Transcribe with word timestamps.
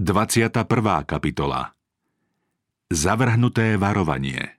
21. 0.00 0.64
kapitola 1.04 1.76
Zavrhnuté 2.88 3.76
varovanie 3.76 4.56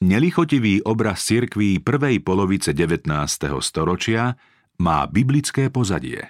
Nelichotivý 0.00 0.80
obraz 0.80 1.28
cirkví 1.28 1.84
prvej 1.84 2.24
polovice 2.24 2.72
19. 2.72 3.04
storočia 3.60 4.32
má 4.80 5.04
biblické 5.04 5.68
pozadie. 5.68 6.24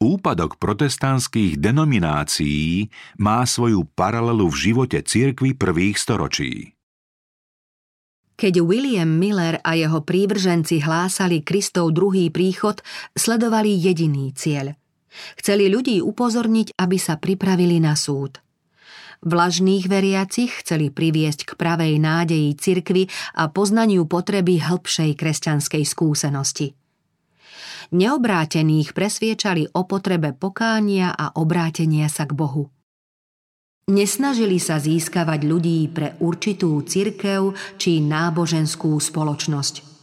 Úpadok 0.00 0.56
protestantských 0.56 1.60
denominácií 1.60 2.88
má 3.20 3.44
svoju 3.44 3.84
paralelu 3.92 4.48
v 4.48 4.56
živote 4.56 5.04
cirkvy 5.04 5.52
prvých 5.52 6.00
storočí. 6.00 6.80
Keď 8.40 8.64
William 8.64 9.20
Miller 9.20 9.60
a 9.60 9.76
jeho 9.76 10.00
prívrženci 10.00 10.80
hlásali 10.80 11.44
Kristov 11.44 11.92
druhý 11.92 12.32
príchod, 12.32 12.80
sledovali 13.12 13.76
jediný 13.76 14.32
cieľ. 14.32 14.72
Chceli 15.38 15.68
ľudí 15.72 16.00
upozorniť, 16.02 16.76
aby 16.78 16.96
sa 17.00 17.20
pripravili 17.20 17.78
na 17.78 17.96
súd– 17.96 18.40
Vlažných 19.24 19.88
veriacich 19.88 20.60
chceli 20.60 20.92
priviesť 20.92 21.48
k 21.48 21.52
pravej 21.56 21.96
nádeji 21.96 22.52
cirkvy 22.54 23.08
a 23.40 23.48
poznaniu 23.48 24.04
potreby 24.04 24.60
hĺbšej 24.60 25.16
kresťanskej 25.16 25.82
skúsenosti. 25.88 26.76
Neobrátených 27.90 28.92
presviečali 28.92 29.70
o 29.72 29.86
potrebe 29.86 30.34
pokánia 30.34 31.14
a 31.14 31.32
obrátenia 31.38 32.10
sa 32.10 32.26
k 32.26 32.34
Bohu. 32.34 32.68
Nesnažili 33.86 34.58
sa 34.58 34.82
získavať 34.82 35.46
ľudí 35.46 35.86
pre 35.94 36.18
určitú 36.18 36.82
cirkev 36.82 37.54
či 37.78 38.02
náboženskú 38.02 38.98
spoločnosť. 38.98 39.95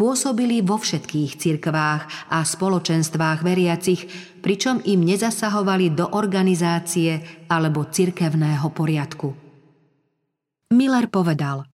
Pôsobili 0.00 0.64
vo 0.64 0.80
všetkých 0.80 1.36
cirkvách 1.36 2.32
a 2.32 2.40
spoločenstvách 2.40 3.44
veriacich, 3.44 4.08
pričom 4.40 4.80
im 4.88 5.04
nezasahovali 5.04 5.92
do 5.92 6.16
organizácie 6.16 7.20
alebo 7.52 7.84
cirkevného 7.84 8.64
poriadku. 8.72 9.28
Miller 10.72 11.04
povedal 11.12 11.68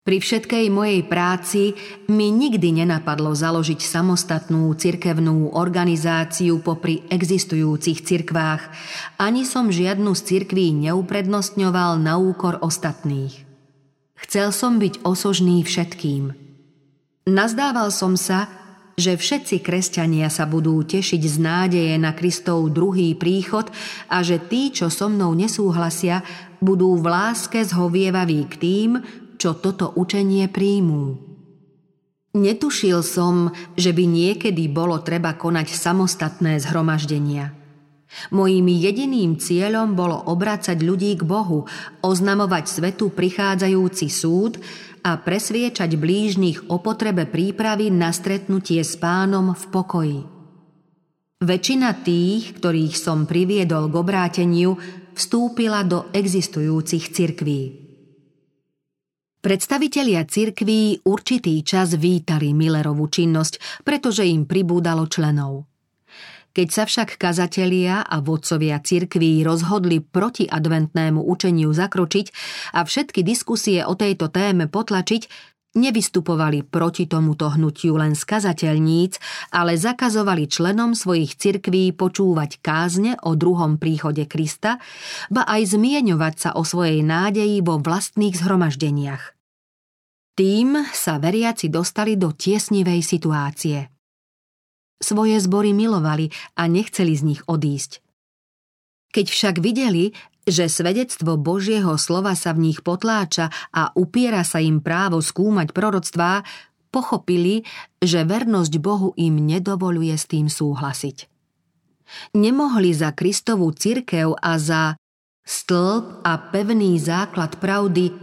Pri 0.00 0.16
všetkej 0.16 0.72
mojej 0.72 1.04
práci 1.04 1.76
mi 2.08 2.32
nikdy 2.32 2.80
nenapadlo 2.80 3.36
založiť 3.36 3.84
samostatnú 3.84 4.72
cirkevnú 4.72 5.52
organizáciu 5.52 6.64
popri 6.64 7.04
existujúcich 7.12 8.00
cirkvách, 8.00 8.64
ani 9.20 9.44
som 9.44 9.68
žiadnu 9.68 10.16
z 10.16 10.22
cirkví 10.24 10.72
neuprednostňoval 10.88 12.00
na 12.00 12.16
úkor 12.16 12.64
ostatných. 12.64 13.44
Chcel 14.24 14.56
som 14.56 14.80
byť 14.80 15.04
osožný 15.04 15.60
všetkým– 15.60 16.32
Nazdával 17.26 17.90
som 17.90 18.14
sa, 18.14 18.46
že 18.94 19.18
všetci 19.18 19.60
kresťania 19.60 20.30
sa 20.30 20.46
budú 20.46 20.78
tešiť 20.80 21.18
z 21.20 21.36
nádeje 21.42 21.94
na 21.98 22.14
Kristov 22.14 22.70
druhý 22.70 23.18
príchod 23.18 23.66
a 24.06 24.22
že 24.22 24.38
tí, 24.38 24.70
čo 24.70 24.88
so 24.88 25.10
mnou 25.10 25.34
nesúhlasia, 25.34 26.22
budú 26.62 26.94
v 26.96 27.10
láske 27.10 27.60
zhovievaví 27.66 28.46
k 28.46 28.54
tým, 28.56 28.90
čo 29.42 29.58
toto 29.58 29.92
učenie 29.98 30.48
príjmú. 30.48 31.18
Netušil 32.36 33.02
som, 33.02 33.50
že 33.74 33.90
by 33.90 34.04
niekedy 34.06 34.70
bolo 34.70 35.02
treba 35.02 35.34
konať 35.34 35.72
samostatné 35.72 36.62
zhromaždenia. 36.62 37.65
Mojím 38.30 38.70
jediným 38.70 39.36
cieľom 39.36 39.98
bolo 39.98 40.16
obracať 40.30 40.78
ľudí 40.80 41.18
k 41.18 41.26
Bohu, 41.26 41.66
oznamovať 42.00 42.64
svetu 42.70 43.10
prichádzajúci 43.10 44.06
súd 44.08 44.62
a 45.06 45.18
presviečať 45.18 45.94
blížnych 45.94 46.70
o 46.70 46.82
potrebe 46.82 47.26
prípravy 47.26 47.90
na 47.90 48.10
stretnutie 48.10 48.82
s 48.82 48.98
pánom 48.98 49.54
v 49.54 49.64
pokoji. 49.70 50.20
Väčšina 51.36 52.00
tých, 52.00 52.56
ktorých 52.56 52.94
som 52.96 53.28
priviedol 53.28 53.92
k 53.92 53.94
obráteniu, 54.00 54.80
vstúpila 55.12 55.84
do 55.84 56.08
existujúcich 56.16 57.12
cirkví. 57.12 57.62
Predstavitelia 59.44 60.26
cirkví 60.26 61.06
určitý 61.06 61.62
čas 61.62 61.94
vítali 61.94 62.50
Millerovú 62.50 63.06
činnosť, 63.06 63.84
pretože 63.86 64.26
im 64.26 64.42
pribúdalo 64.42 65.06
členov. 65.06 65.75
Keď 66.56 66.68
sa 66.72 66.88
však 66.88 67.20
kazatelia 67.20 68.00
a 68.00 68.24
vodcovia 68.24 68.80
cirkví 68.80 69.44
rozhodli 69.44 70.00
proti 70.00 70.48
adventnému 70.48 71.20
učeniu 71.20 71.68
zakročiť 71.68 72.32
a 72.72 72.80
všetky 72.80 73.20
diskusie 73.20 73.84
o 73.84 73.92
tejto 73.92 74.32
téme 74.32 74.64
potlačiť, 74.64 75.28
nevystupovali 75.76 76.64
proti 76.64 77.04
tomuto 77.04 77.52
hnutiu 77.52 78.00
len 78.00 78.16
z 78.16 78.24
kazateľníc, 78.24 79.20
ale 79.52 79.76
zakazovali 79.76 80.48
členom 80.48 80.96
svojich 80.96 81.36
cirkví 81.36 81.92
počúvať 81.92 82.64
kázne 82.64 83.20
o 83.20 83.36
druhom 83.36 83.76
príchode 83.76 84.24
Krista, 84.24 84.80
ba 85.28 85.44
aj 85.44 85.76
zmieňovať 85.76 86.34
sa 86.40 86.50
o 86.56 86.64
svojej 86.64 87.04
nádeji 87.04 87.60
vo 87.60 87.76
vlastných 87.76 88.32
zhromaždeniach. 88.32 89.36
Tým 90.40 90.88
sa 90.88 91.20
veriaci 91.20 91.68
dostali 91.68 92.16
do 92.16 92.32
tiesnivej 92.32 93.04
situácie– 93.04 93.92
svoje 95.00 95.36
zbory 95.40 95.76
milovali 95.76 96.32
a 96.56 96.66
nechceli 96.66 97.12
z 97.16 97.22
nich 97.34 97.42
odísť. 97.44 98.00
Keď 99.12 99.26
však 99.32 99.56
videli, 99.64 100.12
že 100.46 100.70
svedectvo 100.70 101.34
Božieho 101.34 101.98
slova 101.98 102.38
sa 102.38 102.54
v 102.54 102.70
nich 102.70 102.80
potláča 102.84 103.50
a 103.74 103.90
upiera 103.98 104.46
sa 104.46 104.62
im 104.62 104.78
právo 104.78 105.18
skúmať 105.18 105.74
proroctvá, 105.74 106.46
pochopili, 106.94 107.66
že 107.98 108.22
vernosť 108.22 108.72
Bohu 108.78 109.10
im 109.18 109.42
nedovoluje 109.42 110.14
s 110.14 110.30
tým 110.30 110.46
súhlasiť. 110.46 111.26
Nemohli 112.38 112.94
za 112.94 113.10
Kristovú 113.10 113.74
cirkev 113.74 114.38
a 114.38 114.54
za 114.62 114.94
stĺp 115.42 116.22
a 116.22 116.32
pevný 116.54 116.94
základ 117.02 117.58
pravdy 117.58 118.14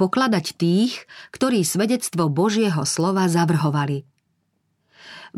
pokladať 0.00 0.56
tých, 0.56 1.04
ktorí 1.36 1.60
svedectvo 1.66 2.32
Božieho 2.32 2.88
slova 2.88 3.28
zavrhovali– 3.28 4.02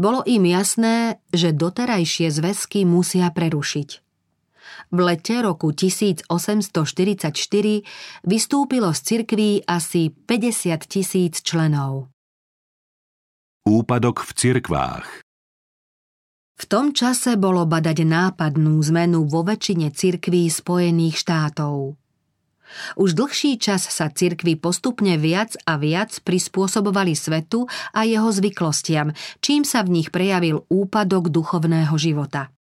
bolo 0.00 0.24
im 0.24 0.48
jasné, 0.48 1.20
že 1.28 1.52
doterajšie 1.52 2.32
zväzky 2.32 2.88
musia 2.88 3.28
prerušiť. 3.28 3.90
V 4.90 4.98
lete 4.98 5.44
roku 5.44 5.76
1844 5.76 6.24
vystúpilo 8.24 8.90
z 8.96 9.00
cirkví 9.04 9.50
asi 9.68 10.08
50 10.08 10.88
tisíc 10.88 11.44
členov. 11.44 12.08
Úpadok 13.68 14.24
v 14.24 14.30
cirkvách 14.32 15.06
v 16.60 16.68
tom 16.68 16.92
čase 16.92 17.40
bolo 17.40 17.64
badať 17.64 18.04
nápadnú 18.04 18.84
zmenu 18.92 19.24
vo 19.24 19.40
väčšine 19.40 19.96
cirkví 19.96 20.44
Spojených 20.52 21.16
štátov. 21.16 21.96
Už 22.94 23.18
dlhší 23.18 23.58
čas 23.58 23.86
sa 23.86 24.10
cirkvy 24.10 24.56
postupne 24.58 25.18
viac 25.18 25.54
a 25.66 25.76
viac 25.76 26.14
prispôsobovali 26.22 27.14
svetu 27.18 27.66
a 27.94 28.06
jeho 28.06 28.30
zvyklostiam, 28.30 29.14
čím 29.42 29.66
sa 29.66 29.82
v 29.82 30.00
nich 30.00 30.08
prejavil 30.14 30.66
úpadok 30.70 31.30
duchovného 31.30 31.94
života. 31.98 32.54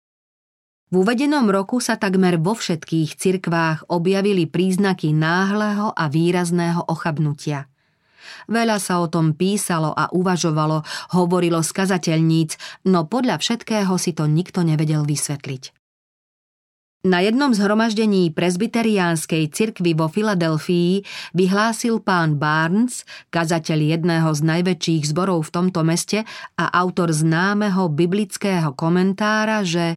V 0.90 1.06
uvedenom 1.06 1.46
roku 1.46 1.78
sa 1.78 1.94
takmer 1.94 2.34
vo 2.34 2.58
všetkých 2.58 3.14
cirkvách 3.14 3.86
objavili 3.94 4.50
príznaky 4.50 5.14
náhleho 5.14 5.94
a 5.94 6.10
výrazného 6.10 6.82
ochabnutia. 6.90 7.70
Veľa 8.50 8.82
sa 8.82 8.98
o 8.98 9.06
tom 9.06 9.38
písalo 9.38 9.94
a 9.94 10.10
uvažovalo, 10.10 10.82
hovorilo 11.14 11.62
skazateľníc, 11.62 12.58
no 12.90 13.06
podľa 13.06 13.38
všetkého 13.38 13.94
si 14.02 14.10
to 14.18 14.26
nikto 14.26 14.66
nevedel 14.66 15.06
vysvetliť. 15.06 15.79
Na 17.00 17.24
jednom 17.24 17.48
zhromaždení 17.56 18.28
prezbyteriánskej 18.28 19.48
cirkvy 19.56 19.96
vo 19.96 20.12
Filadelfii 20.12 21.00
vyhlásil 21.32 22.04
pán 22.04 22.36
Barnes, 22.36 23.08
kazateľ 23.32 23.96
jedného 23.96 24.28
z 24.36 24.40
najväčších 24.44 25.08
zborov 25.08 25.48
v 25.48 25.52
tomto 25.56 25.80
meste 25.80 26.28
a 26.60 26.64
autor 26.76 27.08
známeho 27.08 27.88
biblického 27.88 28.76
komentára, 28.76 29.64
že 29.64 29.96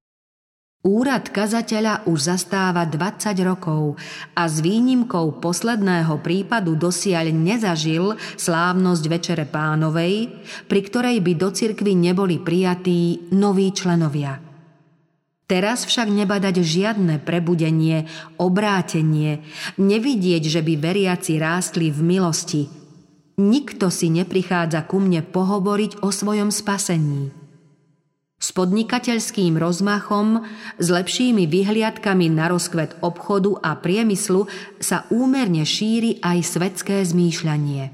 Úrad 0.83 1.31
kazateľa 1.31 2.07
už 2.07 2.19
zastáva 2.27 2.87
20 2.87 3.35
rokov 3.43 3.99
a 4.35 4.47
s 4.47 4.63
výnimkou 4.63 5.43
posledného 5.43 6.23
prípadu 6.23 6.79
dosiaľ 6.79 7.35
nezažil 7.35 8.15
slávnosť 8.39 9.03
Večere 9.11 9.43
pánovej, 9.47 10.31
pri 10.71 10.81
ktorej 10.87 11.19
by 11.19 11.33
do 11.35 11.51
cirkvy 11.51 11.99
neboli 11.99 12.39
prijatí 12.39 13.31
noví 13.35 13.75
členovia. 13.75 14.52
Teraz 15.43 15.83
však 15.83 16.07
nebadať 16.07 16.55
žiadne 16.63 17.19
prebudenie, 17.19 18.07
obrátenie, 18.39 19.43
nevidieť, 19.75 20.43
že 20.47 20.61
by 20.63 20.73
veriaci 20.79 21.35
rástli 21.35 21.91
v 21.91 21.99
milosti. 21.99 22.63
Nikto 23.35 23.91
si 23.91 24.07
neprichádza 24.07 24.87
ku 24.87 25.03
mne 25.03 25.19
pohovoriť 25.25 25.99
o 25.99 26.09
svojom 26.15 26.47
spasení. 26.47 27.33
S 28.43 28.51
podnikateľským 28.55 29.55
rozmachom, 29.55 30.43
s 30.75 30.87
lepšími 30.91 31.47
vyhliadkami 31.47 32.27
na 32.27 32.51
rozkvet 32.51 32.99
obchodu 32.99 33.55
a 33.63 33.79
priemyslu 33.79 34.47
sa 34.83 35.07
úmerne 35.11 35.63
šíri 35.63 36.19
aj 36.19 36.39
svetské 36.43 37.03
zmýšľanie. 37.07 37.91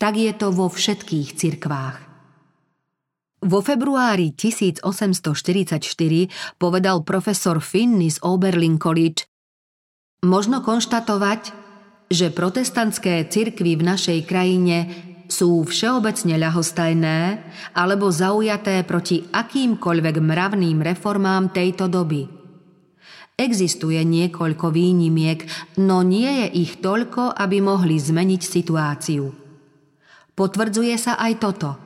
Tak 0.00 0.14
je 0.16 0.32
to 0.36 0.56
vo 0.56 0.72
všetkých 0.72 1.36
cirkvách. 1.36 2.11
Vo 3.42 3.58
februári 3.58 4.38
1844 4.38 5.82
povedal 6.62 7.02
profesor 7.02 7.58
Finney 7.58 8.06
z 8.06 8.22
Oberlin 8.22 8.78
College 8.78 9.26
Možno 10.22 10.62
konštatovať, 10.62 11.50
že 12.06 12.30
protestantské 12.30 13.26
cirkvy 13.26 13.74
v 13.74 13.82
našej 13.82 14.18
krajine 14.30 14.76
sú 15.26 15.66
všeobecne 15.66 16.38
ľahostajné 16.38 17.18
alebo 17.74 18.14
zaujaté 18.14 18.86
proti 18.86 19.26
akýmkoľvek 19.26 20.16
mravným 20.22 20.78
reformám 20.78 21.50
tejto 21.50 21.90
doby. 21.90 22.30
Existuje 23.34 23.98
niekoľko 24.06 24.70
výnimiek, 24.70 25.42
no 25.82 26.06
nie 26.06 26.46
je 26.46 26.62
ich 26.62 26.78
toľko, 26.78 27.34
aby 27.34 27.58
mohli 27.58 27.98
zmeniť 27.98 28.38
situáciu. 28.38 29.34
Potvrdzuje 30.38 30.94
sa 30.94 31.18
aj 31.18 31.34
toto– 31.42 31.70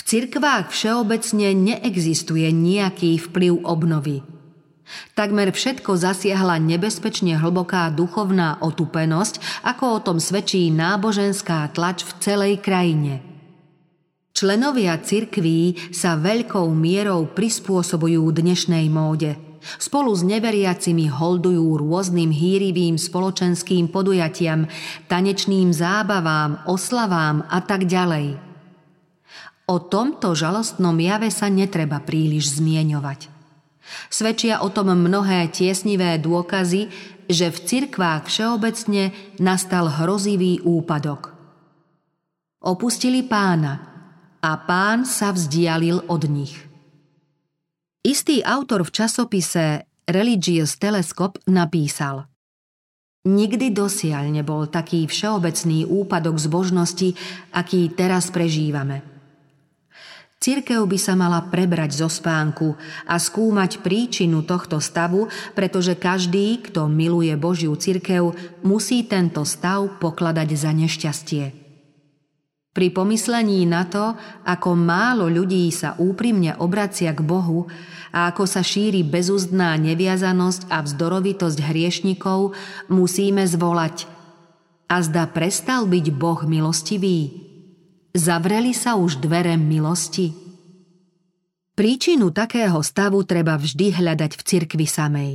v 0.00 0.08
cirkvách 0.08 0.72
všeobecne 0.72 1.52
neexistuje 1.52 2.48
nejaký 2.48 3.20
vplyv 3.20 3.68
obnovy. 3.68 4.24
Takmer 5.12 5.52
všetko 5.52 5.92
zasiahla 5.92 6.56
nebezpečne 6.56 7.36
hlboká 7.36 7.92
duchovná 7.92 8.56
otupenosť, 8.64 9.60
ako 9.60 9.84
o 9.84 9.98
tom 10.00 10.16
svedčí 10.16 10.72
náboženská 10.72 11.68
tlač 11.76 12.08
v 12.08 12.16
celej 12.16 12.64
krajine. 12.64 13.20
Členovia 14.32 14.96
cirkví 14.96 15.92
sa 15.92 16.16
veľkou 16.16 16.64
mierou 16.72 17.28
prispôsobujú 17.28 18.24
dnešnej 18.32 18.88
móde. 18.88 19.36
Spolu 19.76 20.16
s 20.16 20.24
neveriacimi 20.24 21.12
holdujú 21.12 21.76
rôznym 21.76 22.32
hýrivým 22.32 22.96
spoločenským 22.96 23.92
podujatiam, 23.92 24.64
tanečným 25.12 25.76
zábavám, 25.76 26.64
oslavám 26.64 27.44
a 27.52 27.60
tak 27.60 27.84
ďalej– 27.84 28.40
O 29.70 29.78
tomto 29.78 30.34
žalostnom 30.34 30.98
jave 30.98 31.30
sa 31.30 31.46
netreba 31.46 32.02
príliš 32.02 32.58
zmieňovať. 32.58 33.30
Svedčia 34.10 34.66
o 34.66 34.68
tom 34.74 34.90
mnohé 34.90 35.46
tiesnivé 35.46 36.18
dôkazy, 36.18 36.90
že 37.30 37.54
v 37.54 37.58
cirkvách 37.62 38.26
všeobecne 38.26 39.14
nastal 39.38 39.86
hrozivý 39.86 40.58
úpadok. 40.66 41.30
Opustili 42.66 43.22
pána 43.22 43.78
a 44.42 44.58
pán 44.58 45.06
sa 45.06 45.30
vzdialil 45.30 46.02
od 46.10 46.22
nich. 46.26 46.58
Istý 48.02 48.42
autor 48.42 48.82
v 48.82 48.90
časopise 48.90 49.86
Religious 50.10 50.82
Telescope 50.82 51.38
napísal 51.46 52.26
Nikdy 53.22 53.70
dosiaľ 53.70 54.34
nebol 54.34 54.66
taký 54.66 55.06
všeobecný 55.06 55.86
úpadok 55.86 56.42
zbožnosti, 56.42 57.14
aký 57.54 57.86
teraz 57.94 58.34
prežívame– 58.34 59.06
Cirkev 60.40 60.88
by 60.88 60.96
sa 60.96 61.12
mala 61.12 61.52
prebrať 61.52 62.00
zo 62.00 62.08
spánku 62.08 62.72
a 63.04 63.20
skúmať 63.20 63.84
príčinu 63.84 64.40
tohto 64.40 64.80
stavu, 64.80 65.28
pretože 65.52 65.92
každý, 66.00 66.64
kto 66.64 66.88
miluje 66.88 67.36
Božiu 67.36 67.76
cirkev, 67.76 68.32
musí 68.64 69.04
tento 69.04 69.44
stav 69.44 70.00
pokladať 70.00 70.48
za 70.56 70.72
nešťastie. 70.72 71.44
Pri 72.72 72.88
pomyslení 72.88 73.68
na 73.68 73.84
to, 73.84 74.16
ako 74.48 74.80
málo 74.80 75.28
ľudí 75.28 75.68
sa 75.76 75.92
úprimne 76.00 76.56
obracia 76.56 77.12
k 77.12 77.20
Bohu 77.20 77.68
a 78.08 78.32
ako 78.32 78.48
sa 78.48 78.64
šíri 78.64 79.04
bezúzdná 79.04 79.76
neviazanosť 79.76 80.72
a 80.72 80.80
vzdorovitosť 80.80 81.58
hriešnikov, 81.68 82.56
musíme 82.88 83.44
zvolať 83.44 84.08
a 84.88 85.04
zda 85.04 85.28
prestal 85.28 85.84
byť 85.84 86.06
Boh 86.16 86.40
milostivý? 86.48 87.49
Zavreli 88.10 88.74
sa 88.74 88.98
už 88.98 89.22
dvere 89.22 89.54
milosti? 89.54 90.34
Príčinu 91.78 92.34
takého 92.34 92.82
stavu 92.82 93.22
treba 93.22 93.54
vždy 93.54 94.02
hľadať 94.02 94.34
v 94.34 94.42
cirkvi 94.42 94.86
samej. 94.90 95.32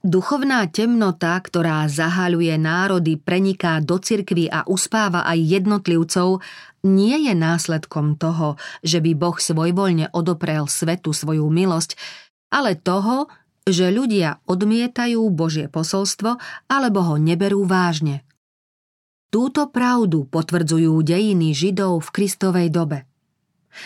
Duchovná 0.00 0.64
temnota, 0.72 1.36
ktorá 1.36 1.84
zahaľuje 1.84 2.56
národy, 2.56 3.20
preniká 3.20 3.84
do 3.84 4.00
cirkvy 4.00 4.48
a 4.48 4.64
uspáva 4.64 5.28
aj 5.28 5.38
jednotlivcov, 5.44 6.40
nie 6.88 7.28
je 7.28 7.36
následkom 7.36 8.16
toho, 8.16 8.56
že 8.80 9.04
by 9.04 9.12
Boh 9.12 9.36
svojvoľne 9.36 10.08
odoprel 10.16 10.72
svetu 10.72 11.12
svoju 11.12 11.52
milosť, 11.52 12.00
ale 12.48 12.80
toho, 12.80 13.28
že 13.68 13.92
ľudia 13.92 14.40
odmietajú 14.48 15.20
Božie 15.36 15.68
posolstvo 15.68 16.40
alebo 16.72 17.04
ho 17.04 17.20
neberú 17.20 17.68
vážne. 17.68 18.24
Túto 19.28 19.68
pravdu 19.68 20.24
potvrdzujú 20.24 21.04
dejiny 21.04 21.52
Židov 21.52 22.00
v 22.00 22.12
Kristovej 22.16 22.72
dobe. 22.72 23.04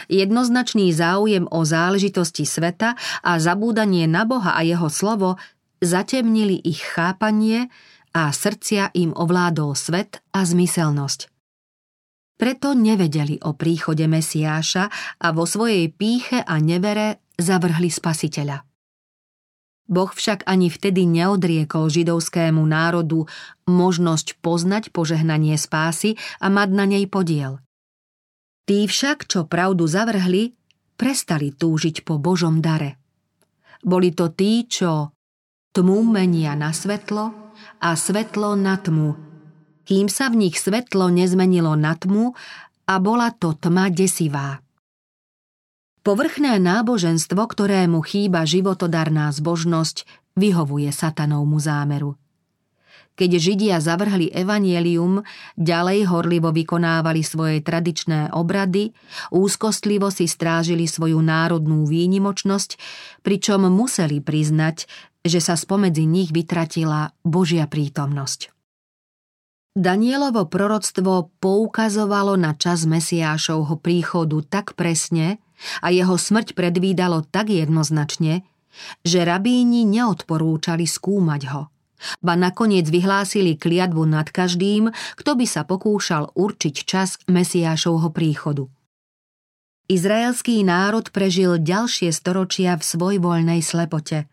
Jednoznačný 0.07 0.95
záujem 0.95 1.51
o 1.51 1.67
záležitosti 1.67 2.47
sveta 2.47 2.95
a 3.27 3.33
zabúdanie 3.43 4.07
na 4.07 4.23
Boha 4.23 4.55
a 4.55 4.63
jeho 4.63 4.87
slovo 4.87 5.37
zatemnili 5.83 6.63
ich 6.63 6.81
chápanie 6.81 7.67
a 8.15 8.31
srdcia 8.31 8.95
im 8.95 9.11
ovládol 9.13 9.75
svet 9.75 10.23
a 10.31 10.47
zmyselnosť. 10.47 11.27
Preto 12.39 12.75
nevedeli 12.79 13.43
o 13.43 13.55
príchode 13.55 14.07
Mesiáša 14.07 14.85
a 15.19 15.27
vo 15.35 15.47
svojej 15.47 15.91
píche 15.91 16.39
a 16.43 16.59
nevere 16.63 17.23
zavrhli 17.35 17.91
spasiteľa. 17.91 18.72
Boh 19.91 20.09
však 20.09 20.47
ani 20.47 20.71
vtedy 20.71 21.05
neodriekol 21.05 21.91
židovskému 21.91 22.63
národu 22.63 23.27
možnosť 23.67 24.39
poznať 24.39 24.95
požehnanie 24.95 25.59
spásy 25.59 26.15
a 26.39 26.47
mať 26.49 26.69
na 26.71 26.85
nej 26.87 27.05
podiel. 27.11 27.59
Tí 28.63 28.87
však, 28.87 29.27
čo 29.27 29.51
pravdu 29.51 29.91
zavrhli, 29.91 30.55
prestali 30.95 31.51
túžiť 31.51 32.07
po 32.07 32.23
Božom 32.23 32.63
dare. 32.63 33.03
Boli 33.83 34.15
to 34.15 34.31
tí, 34.31 34.71
čo 34.71 35.11
tmu 35.75 36.07
menia 36.07 36.55
na 36.55 36.71
svetlo 36.71 37.35
a 37.83 37.99
svetlo 37.99 38.55
na 38.55 38.79
tmu, 38.79 39.19
kým 39.83 40.07
sa 40.07 40.31
v 40.31 40.47
nich 40.47 40.63
svetlo 40.63 41.11
nezmenilo 41.11 41.75
na 41.75 41.99
tmu 41.99 42.31
a 42.87 42.95
bola 43.03 43.35
to 43.35 43.59
tma 43.59 43.91
desivá. 43.91 44.62
Povrchné 46.03 46.59
náboženstvo, 46.59 47.39
ktorému 47.39 48.03
chýba 48.03 48.43
životodarná 48.43 49.31
zbožnosť, 49.31 50.03
vyhovuje 50.35 50.91
satanovmu 50.91 51.63
zámeru. 51.63 52.19
Keď 53.15 53.31
Židia 53.39 53.79
zavrhli 53.79 54.35
evanielium, 54.35 55.23
ďalej 55.55 56.11
horlivo 56.11 56.51
vykonávali 56.51 57.23
svoje 57.23 57.63
tradičné 57.63 58.35
obrady, 58.35 58.91
úzkostlivo 59.31 60.11
si 60.11 60.27
strážili 60.27 60.91
svoju 60.91 61.23
národnú 61.23 61.87
výnimočnosť, 61.87 62.83
pričom 63.23 63.71
museli 63.71 64.19
priznať, 64.19 64.91
že 65.23 65.39
sa 65.39 65.55
spomedzi 65.55 66.03
nich 66.03 66.35
vytratila 66.35 67.15
Božia 67.23 67.71
prítomnosť. 67.71 68.51
Danielovo 69.73 70.51
proroctvo 70.51 71.31
poukazovalo 71.39 72.35
na 72.35 72.59
čas 72.59 72.91
Mesiášovho 72.91 73.79
príchodu 73.79 74.43
tak 74.45 74.75
presne, 74.75 75.39
a 75.81 75.91
jeho 75.95 76.15
smrť 76.19 76.55
predvídalo 76.57 77.27
tak 77.29 77.51
jednoznačne, 77.51 78.43
že 79.05 79.23
rabíni 79.23 79.85
neodporúčali 79.85 80.89
skúmať 80.89 81.43
ho. 81.53 81.63
Ba 82.19 82.35
nakoniec 82.35 82.91
vyhlásili 82.91 83.55
kliatbu 83.55 84.03
nad 84.11 84.27
každým, 84.27 84.91
kto 85.15 85.31
by 85.39 85.47
sa 85.47 85.63
pokúšal 85.63 86.35
určiť 86.35 86.75
čas 86.83 87.23
Mesiášovho 87.31 88.11
príchodu. 88.11 88.67
Izraelský 89.87 90.67
národ 90.67 91.13
prežil 91.15 91.63
ďalšie 91.63 92.11
storočia 92.11 92.75
v 92.75 92.83
svojvoľnej 92.83 93.61
slepote. 93.63 94.27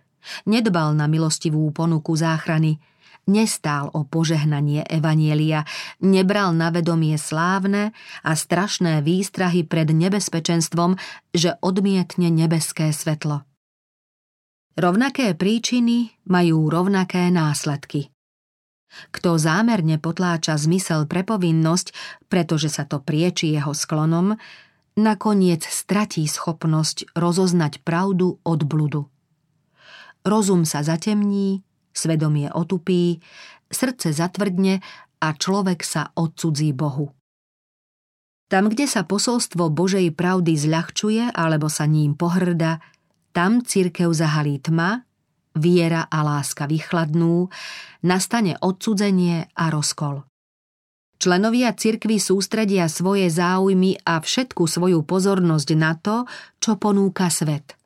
Nedbal 0.49 0.97
na 0.97 1.05
milostivú 1.05 1.69
ponuku 1.69 2.17
záchrany– 2.17 2.77
nestál 3.27 3.91
o 3.91 4.05
požehnanie 4.07 4.85
Evanielia, 4.87 5.67
nebral 5.99 6.55
na 6.55 6.71
vedomie 6.71 7.17
slávne 7.19 7.91
a 8.23 8.31
strašné 8.37 9.03
výstrahy 9.03 9.67
pred 9.67 9.91
nebezpečenstvom, 9.91 10.95
že 11.35 11.59
odmietne 11.59 12.31
nebeské 12.31 12.93
svetlo. 12.95 13.43
Rovnaké 14.79 15.35
príčiny 15.35 16.15
majú 16.23 16.71
rovnaké 16.71 17.27
následky. 17.27 18.15
Kto 19.13 19.37
zámerne 19.37 20.01
potláča 20.01 20.57
zmysel 20.57 21.05
pre 21.05 21.21
povinnosť, 21.21 21.93
pretože 22.31 22.73
sa 22.73 22.87
to 22.87 23.03
prieči 23.03 23.53
jeho 23.53 23.75
sklonom, 23.75 24.39
nakoniec 24.97 25.61
stratí 25.63 26.25
schopnosť 26.25 27.13
rozoznať 27.13 27.85
pravdu 27.85 28.41
od 28.41 28.59
bludu. 28.65 29.07
Rozum 30.25 30.67
sa 30.67 30.83
zatemní, 30.83 31.63
svedomie 31.93 32.49
otupí, 32.51 33.19
srdce 33.69 34.13
zatvrdne 34.13 34.81
a 35.19 35.27
človek 35.35 35.83
sa 35.85 36.09
odcudzí 36.15 36.73
Bohu. 36.73 37.13
Tam, 38.49 38.65
kde 38.65 38.89
sa 38.89 39.05
posolstvo 39.05 39.69
Božej 39.69 40.09
pravdy 40.17 40.57
zľahčuje 40.57 41.37
alebo 41.37 41.69
sa 41.69 41.85
ním 41.85 42.17
pohrda, 42.17 42.81
tam 43.29 43.61
cirkev 43.61 44.09
zahalí 44.09 44.57
tma, 44.57 45.05
viera 45.53 46.09
a 46.09 46.25
láska 46.25 46.65
vychladnú, 46.65 47.53
nastane 48.01 48.57
odcudzenie 48.57 49.53
a 49.53 49.69
rozkol. 49.69 50.25
Členovia 51.19 51.75
cirkvy 51.75 52.17
sústredia 52.17 52.87
svoje 52.87 53.27
záujmy 53.27 54.01
a 54.07 54.17
všetku 54.23 54.65
svoju 54.65 55.03
pozornosť 55.03 55.69
na 55.75 55.93
to, 55.99 56.23
čo 56.57 56.79
ponúka 56.79 57.27
svet. 57.27 57.78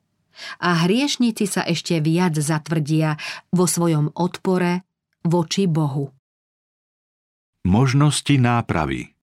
A 0.60 0.86
hriešnici 0.86 1.46
sa 1.48 1.62
ešte 1.64 1.98
viac 1.98 2.36
zatvrdia 2.38 3.16
vo 3.54 3.64
svojom 3.64 4.12
odpore 4.14 4.84
voči 5.24 5.64
Bohu. 5.64 6.12
Možnosti 7.64 8.36
nápravy 8.36 9.14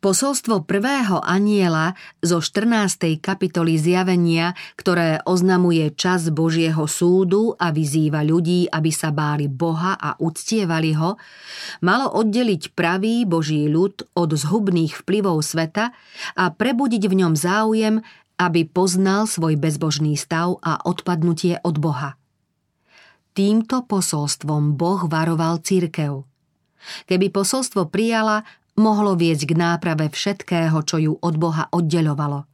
Posolstvo 0.00 0.64
prvého 0.64 1.20
aniela 1.20 1.92
zo 2.24 2.40
14. 2.40 3.20
kapitoly 3.20 3.76
zjavenia, 3.76 4.56
ktoré 4.72 5.20
oznamuje 5.28 5.92
čas 5.92 6.32
Božieho 6.32 6.88
súdu 6.88 7.52
a 7.60 7.68
vyzýva 7.68 8.24
ľudí, 8.24 8.64
aby 8.64 8.88
sa 8.96 9.12
báli 9.12 9.44
Boha 9.44 10.00
a 10.00 10.16
uctievali 10.16 10.96
ho, 10.96 11.20
malo 11.84 12.16
oddeliť 12.16 12.72
pravý 12.72 13.28
Boží 13.28 13.68
ľud 13.68 14.16
od 14.16 14.30
zhubných 14.32 15.04
vplyvov 15.04 15.44
sveta 15.44 15.92
a 16.32 16.48
prebudiť 16.48 17.04
v 17.04 17.14
ňom 17.20 17.36
záujem, 17.36 18.00
aby 18.40 18.64
poznal 18.64 19.28
svoj 19.28 19.60
bezbožný 19.60 20.16
stav 20.16 20.56
a 20.64 20.80
odpadnutie 20.80 21.60
od 21.60 21.76
Boha. 21.76 22.16
Týmto 23.36 23.84
posolstvom 23.86 24.74
Boh 24.74 25.06
varoval 25.06 25.62
církev. 25.62 26.24
Keby 27.06 27.28
posolstvo 27.30 27.92
prijala, 27.92 28.42
mohlo 28.80 29.14
viesť 29.14 29.52
k 29.52 29.52
náprave 29.54 30.08
všetkého, 30.10 30.80
čo 30.82 30.96
ju 30.98 31.12
od 31.14 31.34
Boha 31.36 31.68
oddeľovalo. 31.70 32.49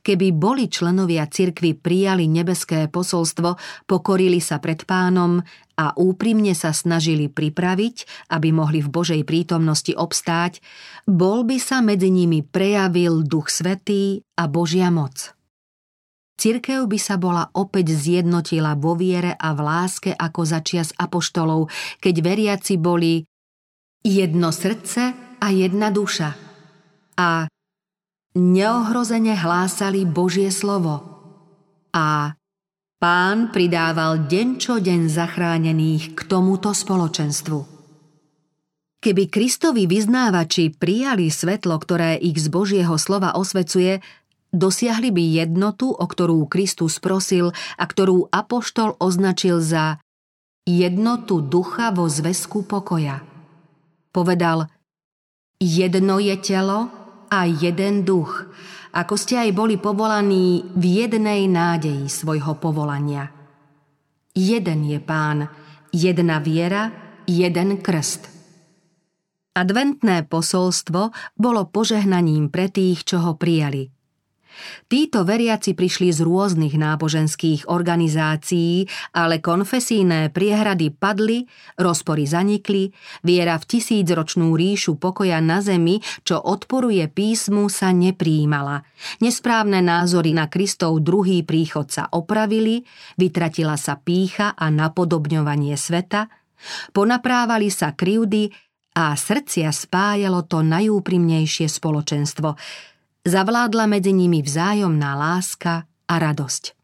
Keby 0.00 0.32
boli 0.32 0.72
členovia 0.72 1.28
cirkvy 1.28 1.76
prijali 1.76 2.24
nebeské 2.24 2.88
posolstvo, 2.88 3.60
pokorili 3.84 4.40
sa 4.40 4.56
pred 4.56 4.88
pánom 4.88 5.44
a 5.76 5.92
úprimne 5.96 6.56
sa 6.56 6.72
snažili 6.72 7.28
pripraviť, 7.28 8.28
aby 8.32 8.48
mohli 8.52 8.80
v 8.80 8.88
Božej 8.88 9.22
prítomnosti 9.28 9.92
obstáť, 9.92 10.64
bol 11.04 11.44
by 11.44 11.60
sa 11.60 11.84
medzi 11.84 12.08
nimi 12.08 12.40
prejavil 12.40 13.24
Duch 13.24 13.52
Svetý 13.52 14.24
a 14.40 14.48
Božia 14.48 14.88
moc. 14.88 15.36
Cirkev 16.40 16.88
by 16.88 16.96
sa 16.96 17.20
bola 17.20 17.52
opäť 17.52 17.92
zjednotila 17.92 18.72
vo 18.72 18.96
viere 18.96 19.36
a 19.36 19.52
v 19.52 19.60
láske 19.60 20.16
ako 20.16 20.40
začias 20.48 20.88
apoštolov, 20.96 21.68
keď 22.00 22.14
veriaci 22.24 22.80
boli 22.80 23.20
jedno 24.00 24.48
srdce 24.48 25.36
a 25.36 25.46
jedna 25.52 25.92
duša. 25.92 26.32
A 27.20 27.44
neohrozene 28.34 29.34
hlásali 29.34 30.06
Božie 30.06 30.54
slovo. 30.54 31.02
A 31.90 32.38
pán 33.02 33.50
pridával 33.50 34.30
deň 34.30 34.48
čo 34.62 34.78
deň 34.78 35.10
zachránených 35.10 36.14
k 36.14 36.20
tomuto 36.30 36.70
spoločenstvu. 36.70 37.82
Keby 39.00 39.32
Kristovi 39.32 39.88
vyznávači 39.88 40.76
prijali 40.76 41.32
svetlo, 41.32 41.80
ktoré 41.80 42.20
ich 42.20 42.36
z 42.36 42.52
Božieho 42.52 43.00
slova 43.00 43.32
osvecuje, 43.32 44.04
dosiahli 44.52 45.08
by 45.08 45.24
jednotu, 45.40 45.88
o 45.88 46.04
ktorú 46.04 46.44
Kristus 46.52 47.00
prosil 47.00 47.56
a 47.80 47.84
ktorú 47.88 48.28
Apoštol 48.28 49.00
označil 49.00 49.64
za 49.64 50.04
jednotu 50.68 51.40
ducha 51.40 51.96
vo 51.96 52.12
zväzku 52.12 52.68
pokoja. 52.68 53.24
Povedal, 54.12 54.68
jedno 55.56 56.20
je 56.20 56.36
telo 56.36 56.99
a 57.30 57.46
jeden 57.46 58.02
duch, 58.02 58.50
ako 58.90 59.14
ste 59.14 59.38
aj 59.38 59.50
boli 59.54 59.78
povolaní 59.78 60.66
v 60.74 60.84
jednej 61.06 61.46
nádeji 61.46 62.10
svojho 62.10 62.58
povolania. 62.58 63.30
Jeden 64.34 64.82
je 64.86 64.98
pán, 64.98 65.46
jedna 65.94 66.42
viera, 66.42 66.90
jeden 67.30 67.78
krst. 67.78 68.26
Adventné 69.54 70.26
posolstvo 70.26 71.10
bolo 71.38 71.70
požehnaním 71.70 72.50
pre 72.50 72.70
tých, 72.70 73.06
čo 73.06 73.22
ho 73.22 73.38
prijali– 73.38 73.86
Títo 74.90 75.22
veriaci 75.22 75.72
prišli 75.72 76.10
z 76.10 76.20
rôznych 76.26 76.74
náboženských 76.74 77.70
organizácií, 77.70 78.86
ale 79.14 79.38
konfesíne 79.38 80.28
priehrady 80.34 80.90
padli, 80.90 81.46
rozpory 81.78 82.26
zanikli, 82.26 82.90
viera 83.22 83.56
v 83.56 83.64
tisícročnú 83.76 84.54
ríšu 84.54 84.98
pokoja 84.98 85.38
na 85.38 85.62
zemi, 85.62 86.02
čo 86.26 86.38
odporuje 86.38 87.06
písmu, 87.06 87.70
sa 87.70 87.94
nepríjmala. 87.94 88.82
Nesprávne 89.22 89.80
názory 89.80 90.34
na 90.34 90.50
Kristov 90.50 91.00
druhý 91.00 91.46
príchod 91.46 91.88
sa 91.88 92.10
opravili, 92.10 92.82
vytratila 93.16 93.78
sa 93.78 93.96
pícha 93.96 94.52
a 94.58 94.68
napodobňovanie 94.68 95.78
sveta, 95.78 96.28
ponaprávali 96.92 97.72
sa 97.72 97.96
krivdy 97.96 98.52
a 98.90 99.14
srdcia 99.14 99.70
spájalo 99.70 100.44
to 100.44 100.66
najúprimnejšie 100.66 101.70
spoločenstvo– 101.70 102.56
zavládla 103.24 103.84
medzi 103.86 104.12
nimi 104.16 104.40
vzájomná 104.40 105.16
láska 105.16 105.84
a 106.08 106.14
radosť. 106.16 106.76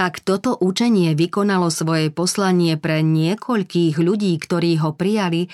Ak 0.00 0.24
toto 0.24 0.56
učenie 0.56 1.12
vykonalo 1.14 1.68
svoje 1.68 2.08
poslanie 2.08 2.80
pre 2.80 3.04
niekoľkých 3.04 4.00
ľudí, 4.00 4.34
ktorí 4.40 4.80
ho 4.80 4.96
prijali, 4.96 5.52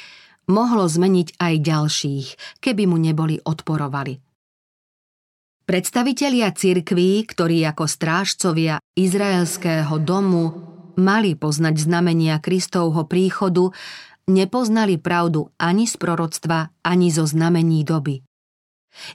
mohlo 0.48 0.88
zmeniť 0.88 1.36
aj 1.36 1.54
ďalších, 1.60 2.26
keby 2.62 2.88
mu 2.88 2.96
neboli 2.96 3.36
odporovali. 3.42 4.22
Predstavitelia 5.68 6.48
cirkví, 6.48 7.28
ktorí 7.28 7.60
ako 7.68 7.84
strážcovia 7.84 8.80
izraelského 8.96 10.00
domu 10.00 10.64
mali 10.96 11.36
poznať 11.36 11.84
znamenia 11.84 12.40
Kristovho 12.40 13.04
príchodu, 13.04 13.76
nepoznali 14.32 14.96
pravdu 14.96 15.52
ani 15.60 15.84
z 15.84 16.00
proroctva, 16.00 16.72
ani 16.80 17.12
zo 17.12 17.28
znamení 17.28 17.84
doby. 17.84 18.24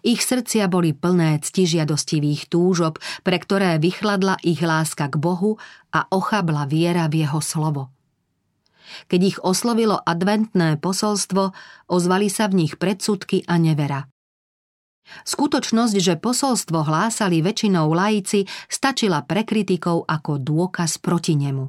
Ich 0.02 0.24
srdcia 0.24 0.72
boli 0.72 0.96
plné 0.96 1.44
ctižiadostivých 1.44 2.48
túžob, 2.48 3.02
pre 3.26 3.38
ktoré 3.40 3.78
vychladla 3.82 4.40
ich 4.46 4.64
láska 4.64 5.12
k 5.12 5.20
Bohu 5.20 5.60
a 5.92 6.08
ochabla 6.08 6.70
viera 6.70 7.10
v 7.12 7.28
jeho 7.28 7.42
slovo. 7.44 7.92
Keď 9.10 9.22
ich 9.22 9.38
oslovilo 9.42 9.98
adventné 9.98 10.78
posolstvo, 10.78 11.52
ozvali 11.90 12.30
sa 12.30 12.48
v 12.48 12.66
nich 12.66 12.78
predsudky 12.78 13.44
a 13.50 13.58
nevera. 13.58 14.06
Skutočnosť, 15.04 15.96
že 16.00 16.16
posolstvo 16.16 16.88
hlásali 16.88 17.44
väčšinou 17.44 17.92
laici, 17.92 18.48
stačila 18.72 19.28
pre 19.28 19.44
kritikov 19.44 20.08
ako 20.08 20.40
dôkaz 20.40 20.96
proti 21.04 21.36
nemu. 21.36 21.68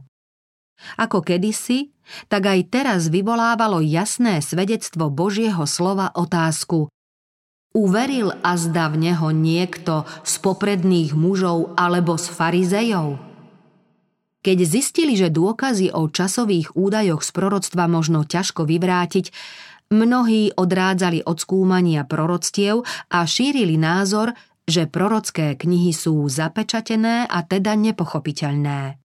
Ako 1.00 1.22
kedysi, 1.22 1.90
tak 2.28 2.46
aj 2.46 2.60
teraz 2.70 3.10
vyvolávalo 3.10 3.82
jasné 3.82 4.38
svedectvo 4.38 5.08
Božieho 5.10 5.64
slova 5.66 6.14
otázku 6.14 6.93
Uveril 7.74 8.30
azda 8.46 8.86
v 8.86 9.10
neho 9.10 9.34
niekto 9.34 10.06
z 10.22 10.34
popredných 10.38 11.10
mužov 11.18 11.74
alebo 11.74 12.14
z 12.14 12.30
farizejov? 12.30 13.18
Keď 14.46 14.58
zistili, 14.62 15.18
že 15.18 15.34
dôkazy 15.34 15.90
o 15.90 16.06
časových 16.06 16.78
údajoch 16.78 17.26
z 17.26 17.30
proroctva 17.34 17.90
možno 17.90 18.22
ťažko 18.22 18.62
vyvrátiť, 18.62 19.34
mnohí 19.90 20.54
odrádzali 20.54 21.26
od 21.26 21.34
skúmania 21.42 22.06
proroctiev 22.06 22.86
a 23.10 23.26
šírili 23.26 23.74
názor, 23.74 24.38
že 24.70 24.86
prorocké 24.86 25.58
knihy 25.58 25.90
sú 25.90 26.30
zapečatené 26.30 27.26
a 27.26 27.42
teda 27.42 27.74
nepochopiteľné. 27.74 29.02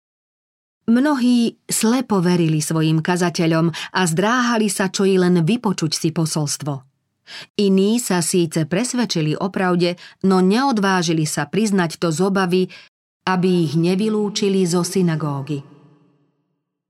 Mnohí 0.88 1.56
slepo 1.68 2.20
verili 2.20 2.60
svojim 2.60 3.00
kazateľom 3.00 3.72
a 3.96 4.00
zdráhali 4.04 4.68
sa 4.72 4.92
čo 4.92 5.08
i 5.08 5.16
len 5.16 5.40
vypočuť 5.44 5.92
si 5.92 6.08
posolstvo. 6.12 6.87
Iní 7.58 8.00
sa 8.00 8.24
síce 8.24 8.64
presvedčili 8.64 9.36
o 9.36 9.48
pravde, 9.52 10.00
no 10.24 10.40
neodvážili 10.40 11.28
sa 11.28 11.46
priznať 11.48 12.00
to 12.00 12.08
z 12.08 12.18
obavy, 12.24 12.62
aby 13.28 13.68
ich 13.68 13.74
nevylúčili 13.76 14.64
zo 14.64 14.80
synagógy. 14.80 15.60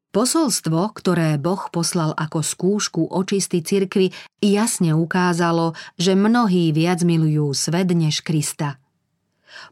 Posolstvo, 0.09 0.97
ktoré 0.97 1.37
Boh 1.37 1.69
poslal 1.69 2.17
ako 2.17 2.41
skúšku 2.41 3.13
očisty 3.13 3.61
cirkvy, 3.61 4.09
jasne 4.41 4.97
ukázalo, 4.97 5.77
že 6.01 6.17
mnohí 6.17 6.73
viac 6.73 7.05
milujú 7.05 7.53
svet 7.53 7.93
než 7.93 8.25
Krista. 8.25 8.81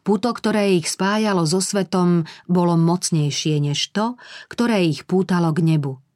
Puto, 0.05 0.29
ktoré 0.29 0.77
ich 0.77 0.93
spájalo 0.93 1.47
so 1.47 1.57
svetom, 1.57 2.29
bolo 2.45 2.77
mocnejšie 2.77 3.57
než 3.57 3.89
to, 3.95 4.19
ktoré 4.51 4.85
ich 4.85 5.09
pútalo 5.09 5.49
k 5.55 5.63
nebu– 5.63 5.97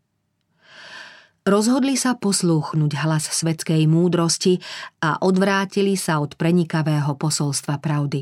Rozhodli 1.42 1.98
sa 1.98 2.14
poslúchnuť 2.14 3.02
hlas 3.02 3.26
svetskej 3.26 3.90
múdrosti 3.90 4.62
a 5.02 5.18
odvrátili 5.18 5.98
sa 5.98 6.22
od 6.22 6.38
prenikavého 6.38 7.18
posolstva 7.18 7.82
pravdy. 7.82 8.22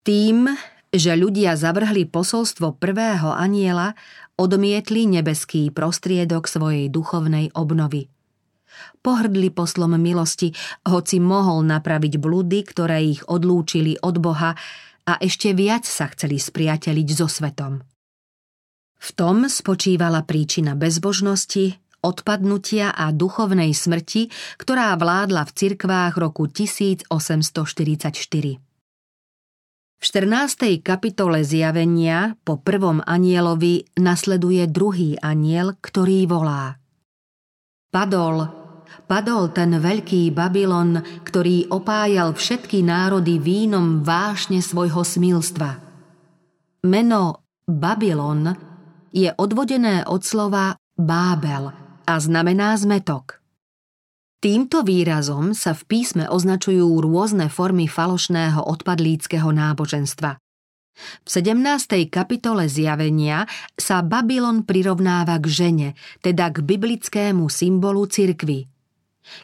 Tým, 0.00 0.48
že 0.88 1.12
ľudia 1.12 1.60
zavrhli 1.60 2.08
posolstvo 2.08 2.80
prvého 2.80 3.36
aniela, 3.36 3.92
odmietli 4.40 5.04
nebeský 5.04 5.68
prostriedok 5.68 6.48
svojej 6.48 6.88
duchovnej 6.88 7.52
obnovy. 7.52 8.08
Pohrdli 9.04 9.52
poslom 9.52 10.00
milosti, 10.00 10.56
hoci 10.88 11.20
mohol 11.20 11.68
napraviť 11.68 12.16
bludy, 12.16 12.64
ktoré 12.64 13.04
ich 13.04 13.20
odlúčili 13.28 14.00
od 14.00 14.24
Boha 14.24 14.56
a 15.04 15.12
ešte 15.20 15.52
viac 15.52 15.84
sa 15.84 16.08
chceli 16.08 16.40
spriateliť 16.40 17.08
so 17.12 17.28
svetom. 17.28 17.84
V 19.04 19.12
tom 19.12 19.44
spočívala 19.52 20.24
príčina 20.24 20.72
bezbožnosti, 20.72 21.76
odpadnutia 22.00 22.88
a 22.88 23.12
duchovnej 23.12 23.76
smrti, 23.76 24.32
ktorá 24.56 24.96
vládla 24.96 25.44
v 25.44 25.52
cirkvách 25.52 26.16
roku 26.16 26.48
1844. 26.48 27.12
V 29.94 30.02
14. 30.02 30.80
kapitole 30.80 31.44
zjavenia 31.44 32.40
po 32.48 32.56
prvom 32.56 33.04
anielovi 33.04 33.84
nasleduje 34.00 34.64
druhý 34.72 35.20
aniel, 35.20 35.76
ktorý 35.84 36.24
volá 36.24 36.80
Padol, 37.92 38.48
padol 39.04 39.52
ten 39.52 39.84
veľký 39.84 40.32
Babylon, 40.32 41.04
ktorý 41.28 41.68
opájal 41.68 42.32
všetky 42.32 42.80
národy 42.80 43.36
vínom 43.36 44.00
vášne 44.00 44.64
svojho 44.64 45.04
smilstva. 45.04 45.76
Meno 46.88 47.44
Babylon 47.68 48.73
je 49.14 49.30
odvodené 49.38 50.02
od 50.10 50.26
slova 50.26 50.74
Bábel 50.98 51.70
a 52.02 52.14
znamená 52.18 52.74
zmetok. 52.74 53.38
Týmto 54.42 54.82
výrazom 54.82 55.54
sa 55.56 55.72
v 55.72 55.86
písme 55.88 56.28
označujú 56.28 57.00
rôzne 57.00 57.48
formy 57.48 57.88
falošného 57.88 58.60
odpadlíckého 58.60 59.48
náboženstva. 59.48 60.36
V 61.24 61.28
17. 61.30 62.12
kapitole 62.12 62.68
zjavenia 62.68 63.48
sa 63.74 64.04
Babylon 64.04 64.62
prirovnáva 64.66 65.40
k 65.40 65.46
žene, 65.48 65.88
teda 66.20 66.52
k 66.52 66.60
biblickému 66.60 67.48
symbolu 67.48 68.04
cirkvy. 68.04 68.68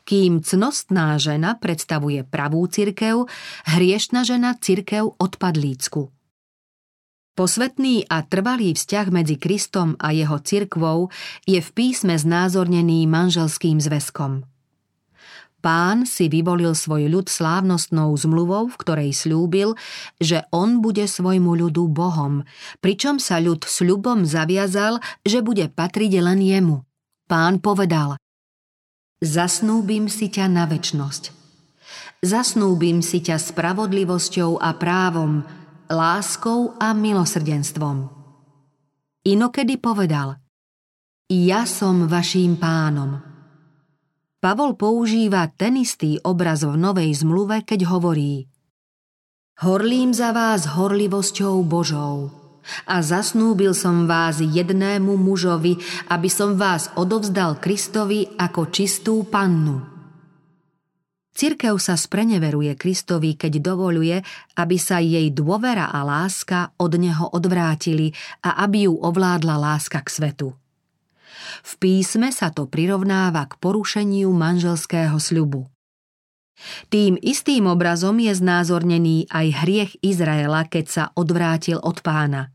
Kým 0.05 0.45
cnostná 0.45 1.17
žena 1.17 1.57
predstavuje 1.57 2.21
pravú 2.23 2.69
cirkev, 2.69 3.25
hriešna 3.65 4.29
žena 4.29 4.53
cirkev 4.61 5.17
odpadlícku. 5.17 6.13
Posvetný 7.41 8.05
a 8.05 8.21
trvalý 8.21 8.77
vzťah 8.77 9.09
medzi 9.09 9.41
Kristom 9.41 9.97
a 9.97 10.13
jeho 10.13 10.37
cirkvou 10.45 11.09
je 11.49 11.57
v 11.57 11.71
písme 11.73 12.13
znázornený 12.13 13.09
manželským 13.09 13.81
zväzkom. 13.81 14.45
Pán 15.65 16.05
si 16.05 16.29
vyvolil 16.29 16.77
svoj 16.77 17.09
ľud 17.09 17.33
slávnostnou 17.33 18.13
zmluvou, 18.13 18.69
v 18.69 18.77
ktorej 18.77 19.17
slúbil, 19.17 19.73
že 20.21 20.45
on 20.53 20.85
bude 20.85 21.09
svojmu 21.09 21.57
ľudu 21.65 21.89
Bohom, 21.89 22.45
pričom 22.85 23.17
sa 23.17 23.41
ľud 23.41 23.65
sľubom 23.65 24.29
zaviazal, 24.29 25.01
že 25.25 25.41
bude 25.41 25.73
patriť 25.73 26.21
len 26.21 26.45
jemu. 26.45 26.85
Pán 27.25 27.65
povedal 27.65 28.21
Zasnúbim 29.25 30.13
si 30.13 30.29
ťa 30.29 30.45
na 30.45 30.69
väčnosť. 30.69 31.33
Zasnúbim 32.21 33.01
si 33.01 33.25
ťa 33.25 33.41
spravodlivosťou 33.41 34.61
a 34.61 34.77
právom, 34.77 35.41
láskou 35.91 36.79
a 36.79 36.95
milosrdenstvom. 36.95 38.07
Inokedy 39.27 39.77
povedal 39.83 40.39
Ja 41.29 41.67
som 41.67 42.07
vaším 42.07 42.57
pánom– 42.57 43.19
Pavol 44.41 44.73
používa 44.73 45.53
ten 45.53 45.77
istý 45.77 46.17
obraz 46.25 46.65
v 46.65 46.73
Novej 46.73 47.13
zmluve, 47.13 47.61
keď 47.61 47.93
hovorí 47.93 48.49
Horlím 49.61 50.17
za 50.17 50.33
vás 50.33 50.65
horlivosťou 50.65 51.61
Božou 51.61 52.33
a 52.89 53.05
zasnúbil 53.05 53.77
som 53.77 54.09
vás 54.09 54.41
jednému 54.41 55.13
mužovi, 55.21 55.77
aby 56.09 56.29
som 56.33 56.57
vás 56.57 56.89
odovzdal 56.97 57.61
Kristovi 57.61 58.33
ako 58.41 58.73
čistú 58.73 59.29
pannu. 59.29 59.85
Cirkev 61.41 61.81
sa 61.81 61.97
spreneveruje 61.97 62.77
Kristovi, 62.77 63.33
keď 63.33 63.65
dovoluje, 63.65 64.21
aby 64.61 64.77
sa 64.77 65.01
jej 65.01 65.33
dôvera 65.33 65.89
a 65.89 66.05
láska 66.05 66.77
od 66.77 66.93
neho 67.01 67.33
odvrátili 67.33 68.13
a 68.45 68.61
aby 68.61 68.85
ju 68.85 69.01
ovládla 69.01 69.57
láska 69.57 70.05
k 70.05 70.09
svetu. 70.13 70.53
V 71.65 71.73
písme 71.81 72.29
sa 72.29 72.53
to 72.53 72.69
prirovnáva 72.69 73.49
k 73.49 73.57
porušeniu 73.57 74.29
manželského 74.29 75.17
sľubu. 75.17 75.65
Tým 76.93 77.17
istým 77.17 77.73
obrazom 77.73 78.21
je 78.21 78.37
znázornený 78.37 79.33
aj 79.33 79.65
hriech 79.65 79.93
Izraela, 80.05 80.69
keď 80.69 80.85
sa 80.93 81.05
odvrátil 81.17 81.81
od 81.81 82.05
pána. 82.05 82.53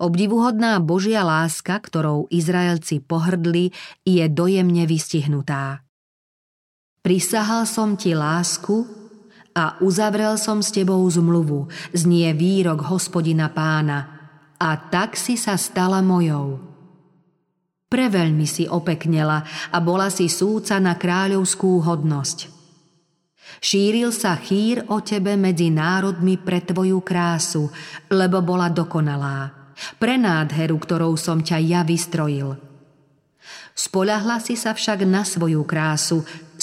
Obdivuhodná 0.00 0.80
Božia 0.80 1.28
láska, 1.28 1.76
ktorou 1.76 2.24
Izraelci 2.32 3.04
pohrdli, 3.04 3.76
je 4.08 4.24
dojemne 4.32 4.88
vystihnutá. 4.88 5.84
Prisahal 7.02 7.66
som 7.66 7.98
ti 7.98 8.14
lásku 8.14 8.86
a 9.58 9.74
uzavrel 9.82 10.38
som 10.38 10.62
s 10.62 10.70
tebou 10.70 11.02
zmluvu, 11.10 11.66
znie 11.90 12.30
výrok 12.30 12.86
hospodina 12.86 13.50
pána, 13.50 14.22
a 14.62 14.78
tak 14.78 15.18
si 15.18 15.34
sa 15.34 15.58
stala 15.58 15.98
mojou. 15.98 16.62
Preveľmi 17.90 18.46
si 18.46 18.70
opeknela 18.70 19.42
a 19.74 19.82
bola 19.82 20.14
si 20.14 20.30
súca 20.30 20.78
na 20.78 20.94
kráľovskú 20.94 21.82
hodnosť. 21.82 22.48
Šíril 23.58 24.14
sa 24.14 24.38
chýr 24.38 24.86
o 24.86 25.02
tebe 25.02 25.34
medzi 25.34 25.74
národmi 25.74 26.38
pre 26.38 26.62
tvoju 26.62 27.02
krásu, 27.02 27.66
lebo 28.14 28.40
bola 28.46 28.70
dokonalá. 28.70 29.50
Pre 29.98 30.14
nádheru, 30.14 30.78
ktorou 30.78 31.18
som 31.18 31.42
ťa 31.42 31.58
ja 31.66 31.80
vystrojil. 31.82 32.54
Spoľahla 33.74 34.38
si 34.38 34.54
sa 34.54 34.72
však 34.72 35.04
na 35.08 35.26
svoju 35.26 35.64
krásu, 35.66 36.22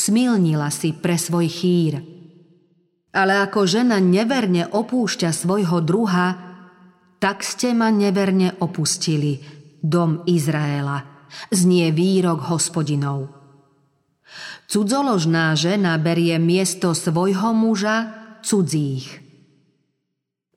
smilnila 0.10 0.74
si 0.74 0.90
pre 0.98 1.22
svoj 1.22 1.46
chýr. 1.46 2.02
Ale 3.14 3.46
ako 3.46 3.70
žena 3.70 4.02
neverne 4.02 4.66
opúšťa 4.66 5.30
svojho 5.30 5.86
druha, 5.86 6.28
tak 7.22 7.46
ste 7.46 7.78
ma 7.78 7.94
neverne 7.94 8.58
opustili, 8.58 9.38
dom 9.86 10.26
Izraela 10.26 11.20
znie 11.54 11.94
výrok 11.94 12.50
hospodinov. 12.50 13.30
Cudzoložná 14.70 15.54
žena 15.58 15.98
berie 15.98 16.38
miesto 16.38 16.94
svojho 16.94 17.54
muža 17.54 18.14
cudzích. 18.46 19.26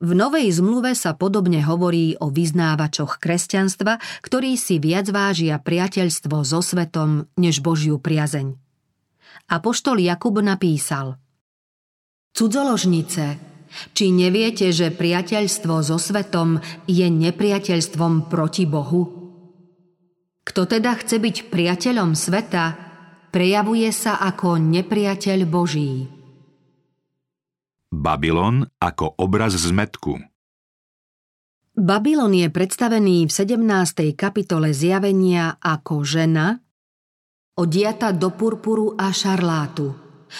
V 0.03 0.11
Novej 0.11 0.51
zmluve 0.51 0.93
sa 0.99 1.15
podobne 1.15 1.63
hovorí 1.63 2.19
o 2.19 2.27
vyznávačoch 2.27 3.23
kresťanstva, 3.23 4.03
ktorí 4.19 4.59
si 4.59 4.77
viac 4.77 5.07
vážia 5.09 5.55
priateľstvo 5.57 6.43
so 6.43 6.59
svetom 6.59 7.31
než 7.39 7.63
Božiu 7.63 7.97
priazeň. 8.03 8.62
Apoštol 9.51 10.01
Jakub 10.01 10.39
napísal 10.39 11.19
Cudzoložnice, 12.33 13.25
či 13.93 14.09
neviete, 14.09 14.73
že 14.73 14.89
priateľstvo 14.89 15.73
so 15.85 16.01
svetom 16.01 16.57
je 16.89 17.05
nepriateľstvom 17.05 18.25
proti 18.25 18.65
Bohu? 18.65 19.21
Kto 20.41 20.61
teda 20.65 20.97
chce 20.97 21.21
byť 21.21 21.35
priateľom 21.53 22.17
sveta, 22.17 22.65
prejavuje 23.29 23.89
sa 23.93 24.17
ako 24.17 24.57
nepriateľ 24.57 25.39
Boží. 25.45 26.09
Babylon 27.93 28.65
ako 28.81 29.13
obraz 29.21 29.53
zmetku 29.53 30.17
Babylon 31.73 32.33
je 32.37 32.49
predstavený 32.53 33.29
v 33.29 33.31
17. 33.33 34.13
kapitole 34.17 34.73
zjavenia 34.73 35.57
ako 35.57 36.05
žena, 36.05 36.61
odiata 37.53 38.11
do 38.11 38.33
purpuru 38.33 38.97
a 38.97 39.13
šarlátu, 39.13 39.93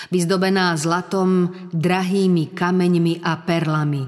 vyzdobená 0.10 0.73
zlatom, 0.78 1.54
drahými 1.69 2.54
kameňmi 2.54 3.21
a 3.21 3.38
perlami. 3.45 4.04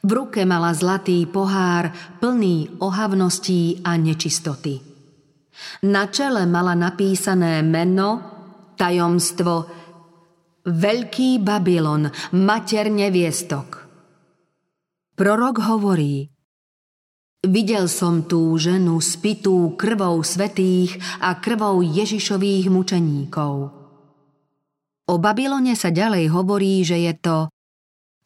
V 0.00 0.10
ruke 0.12 0.44
mala 0.48 0.72
zlatý 0.72 1.28
pohár 1.28 1.92
plný 2.20 2.80
ohavností 2.80 3.84
a 3.84 3.96
nečistoty. 4.00 4.80
Na 5.84 6.08
čele 6.08 6.48
mala 6.48 6.72
napísané 6.72 7.60
meno, 7.60 8.24
tajomstvo 8.80 9.68
Veľký 10.64 11.40
Babylon, 11.40 12.08
mater 12.36 12.92
neviestok. 12.92 13.88
Prorok 15.16 15.56
hovorí 15.68 16.28
Videl 17.40 17.88
som 17.88 18.28
tú 18.28 18.52
ženu 18.60 19.00
spitú 19.00 19.72
krvou 19.80 20.20
svetých 20.20 21.00
a 21.24 21.40
krvou 21.40 21.80
Ježišových 21.80 22.68
mučeníkov. 22.68 23.54
O 25.10 25.14
Babylone 25.16 25.72
sa 25.74 25.88
ďalej 25.88 26.28
hovorí, 26.30 26.84
že 26.84 27.00
je 27.00 27.14
to 27.16 27.36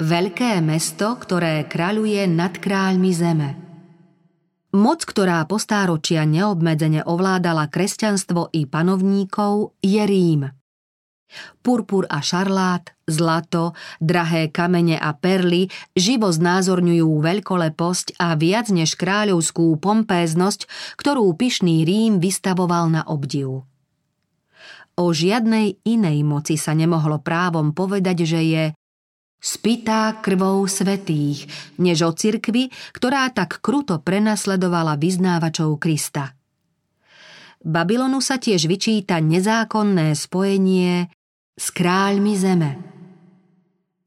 veľké 0.03 0.59
mesto, 0.61 1.15
ktoré 1.15 1.65
kráľuje 1.71 2.27
nad 2.27 2.59
kráľmi 2.59 3.13
zeme– 3.15 3.51
Moc, 4.75 5.07
ktorá 5.07 5.47
po 5.47 5.63
stáročia 5.63 6.27
neobmedzene 6.27 7.07
ovládala 7.07 7.71
kresťanstvo 7.71 8.51
i 8.51 8.67
panovníkov, 8.67 9.79
je 9.79 10.03
Rím. 10.03 10.51
Purpur 11.65 12.05
a 12.09 12.21
šarlát, 12.21 12.93
zlato, 13.09 13.73
drahé 14.01 14.53
kamene 14.53 14.97
a 15.01 15.13
perly 15.17 15.69
živo 15.97 16.29
znázorňujú 16.33 17.09
veľkoleposť 17.21 18.21
a 18.21 18.37
viac 18.37 18.69
než 18.69 18.97
kráľovskú 18.97 19.77
pompéznosť, 19.81 20.67
ktorú 21.01 21.29
pyšný 21.35 21.85
Rím 21.85 22.21
vystavoval 22.21 22.93
na 22.93 23.03
obdiv. 23.05 23.65
O 24.95 25.07
žiadnej 25.11 25.83
inej 25.83 26.23
moci 26.23 26.55
sa 26.55 26.71
nemohlo 26.71 27.19
právom 27.19 27.75
povedať, 27.75 28.23
že 28.23 28.41
je 28.47 28.65
spitá 29.45 30.17
krvou 30.25 30.65
svetých, 30.65 31.51
než 31.77 32.07
o 32.07 32.17
cirkvi, 32.17 32.73
ktorá 32.97 33.29
tak 33.35 33.61
kruto 33.61 34.01
prenasledovala 34.01 34.97
vyznávačov 34.97 35.77
Krista. 35.77 36.33
Babylonu 37.65 38.21
sa 38.21 38.41
tiež 38.41 38.69
vyčíta 38.69 39.21
nezákonné 39.25 40.17
spojenie 40.17 41.09
s 41.55 41.71
kráľmi 41.71 42.35
zeme. 42.35 42.71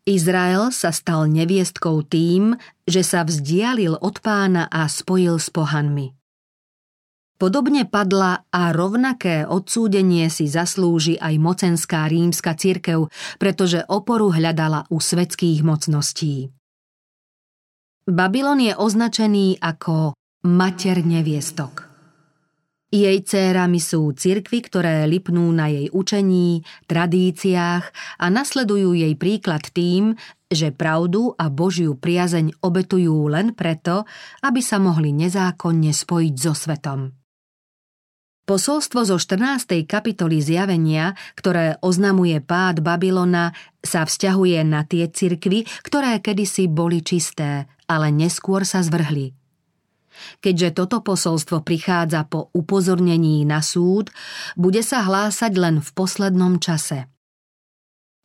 Izrael 0.08 0.72
sa 0.72 0.96
stal 0.96 1.28
neviestkou 1.28 2.00
tým, 2.08 2.56
že 2.88 3.04
sa 3.04 3.28
vzdialil 3.28 4.00
od 4.00 4.24
pána 4.24 4.72
a 4.72 4.88
spojil 4.88 5.36
s 5.36 5.52
pohanmi. 5.52 6.16
Podobne 7.38 7.86
padla 7.86 8.50
a 8.50 8.74
rovnaké 8.74 9.46
odsúdenie 9.46 10.26
si 10.34 10.50
zaslúži 10.50 11.22
aj 11.22 11.38
mocenská 11.38 12.10
rímska 12.10 12.58
cirkev, 12.58 13.14
pretože 13.38 13.86
oporu 13.86 14.34
hľadala 14.34 14.90
u 14.90 14.98
svetských 14.98 15.62
mocností. 15.62 16.50
Babylon 18.08 18.64
je 18.64 18.74
označený 18.74 19.62
ako 19.62 20.18
mater 20.48 21.04
neviestok. 21.04 21.87
Jej 22.88 23.28
cérami 23.28 23.84
sú 23.84 24.16
cirkvy, 24.16 24.64
ktoré 24.64 25.04
lipnú 25.12 25.52
na 25.52 25.68
jej 25.68 25.92
učení, 25.92 26.64
tradíciách 26.88 27.84
a 28.16 28.26
nasledujú 28.32 28.96
jej 28.96 29.12
príklad 29.20 29.68
tým, 29.76 30.16
že 30.48 30.72
pravdu 30.72 31.36
a 31.36 31.52
Božiu 31.52 32.00
priazeň 32.00 32.64
obetujú 32.64 33.28
len 33.28 33.52
preto, 33.52 34.08
aby 34.40 34.64
sa 34.64 34.80
mohli 34.80 35.12
nezákonne 35.12 35.92
spojiť 35.92 36.36
so 36.40 36.56
svetom. 36.56 37.12
Posolstvo 38.48 39.04
zo 39.04 39.20
14. 39.20 39.84
kapitoly 39.84 40.40
zjavenia, 40.40 41.12
ktoré 41.36 41.76
oznamuje 41.84 42.40
pád 42.40 42.80
Babylona, 42.80 43.52
sa 43.84 44.08
vzťahuje 44.08 44.64
na 44.64 44.88
tie 44.88 45.12
cirkvy, 45.12 45.68
ktoré 45.84 46.24
kedysi 46.24 46.72
boli 46.72 47.04
čisté, 47.04 47.68
ale 47.92 48.16
neskôr 48.16 48.64
sa 48.64 48.80
zvrhli. 48.80 49.36
Keďže 50.40 50.84
toto 50.84 51.02
posolstvo 51.02 51.62
prichádza 51.62 52.26
po 52.28 52.50
upozornení 52.54 53.44
na 53.44 53.64
súd, 53.64 54.14
bude 54.58 54.82
sa 54.82 55.06
hlásať 55.06 55.54
len 55.58 55.76
v 55.82 55.90
poslednom 55.94 56.62
čase. 56.62 57.10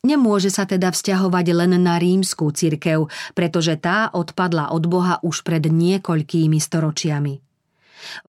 Nemôže 0.03 0.51
sa 0.51 0.67
teda 0.67 0.91
vzťahovať 0.91 1.45
len 1.55 1.79
na 1.79 1.95
rímskú 1.95 2.51
cirkev, 2.51 3.07
pretože 3.31 3.79
tá 3.79 4.11
odpadla 4.11 4.75
od 4.75 4.83
Boha 4.91 5.15
už 5.23 5.47
pred 5.47 5.63
niekoľkými 5.63 6.59
storočiami. 6.59 7.39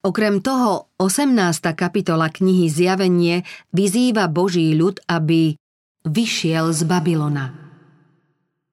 Okrem 0.07 0.39
toho, 0.39 0.95
18. 1.03 1.35
kapitola 1.75 2.31
knihy 2.31 2.71
Zjavenie 2.71 3.43
vyzýva 3.75 4.31
Boží 4.31 4.71
ľud, 4.79 5.03
aby 5.11 5.59
vyšiel 6.07 6.71
z 6.71 6.87
Babylona. 6.87 7.51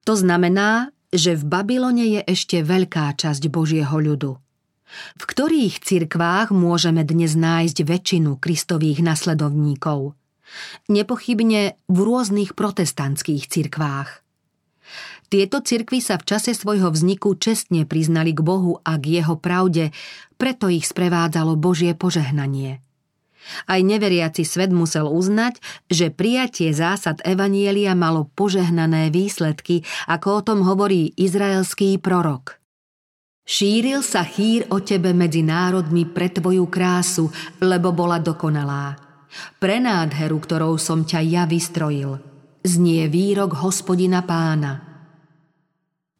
To 0.05 0.13
znamená, 0.13 0.93
že 1.09 1.33
v 1.33 1.43
Babylone 1.49 2.05
je 2.05 2.21
ešte 2.21 2.61
veľká 2.61 3.17
časť 3.17 3.43
Božieho 3.49 3.97
ľudu. 3.97 4.37
V 5.15 5.23
ktorých 5.23 5.79
cirkvách 5.79 6.51
môžeme 6.51 7.07
dnes 7.07 7.35
nájsť 7.35 7.77
väčšinu 7.87 8.37
kristových 8.37 8.99
nasledovníkov? 8.99 10.15
Nepochybne 10.91 11.79
v 11.87 11.97
rôznych 12.03 12.59
protestantských 12.59 13.47
cirkvách. 13.47 14.19
Tieto 15.31 15.63
cirkvy 15.63 16.03
sa 16.03 16.19
v 16.19 16.27
čase 16.27 16.51
svojho 16.51 16.91
vzniku 16.91 17.39
čestne 17.39 17.87
priznali 17.87 18.35
k 18.35 18.43
Bohu 18.43 18.83
a 18.83 18.99
k 18.99 19.23
jeho 19.23 19.39
pravde, 19.39 19.95
preto 20.35 20.67
ich 20.67 20.83
sprevádzalo 20.83 21.55
Božie 21.55 21.95
požehnanie. 21.95 22.83
Aj 23.65 23.79
neveriaci 23.79 24.43
svet 24.43 24.75
musel 24.75 25.07
uznať, 25.07 25.63
že 25.87 26.11
prijatie 26.11 26.75
zásad 26.75 27.23
Evanielia 27.23 27.95
malo 27.95 28.27
požehnané 28.35 29.07
výsledky, 29.09 29.87
ako 30.05 30.27
o 30.29 30.41
tom 30.43 30.59
hovorí 30.67 31.15
izraelský 31.15 31.95
prorok– 31.97 32.59
Šíril 33.41 34.05
sa 34.05 34.21
chýr 34.21 34.69
o 34.69 34.85
tebe 34.85 35.17
medzi 35.17 35.41
národmi 35.41 36.05
pre 36.05 36.29
tvoju 36.29 36.69
krásu, 36.69 37.33
lebo 37.57 37.89
bola 37.89 38.21
dokonalá. 38.21 38.93
Pre 39.57 39.77
nádheru, 39.81 40.37
ktorou 40.37 40.77
som 40.77 41.01
ťa 41.01 41.19
ja 41.25 41.43
vystrojil. 41.49 42.21
Znie 42.61 43.09
výrok 43.09 43.57
hospodina 43.57 44.21
pána. 44.21 44.85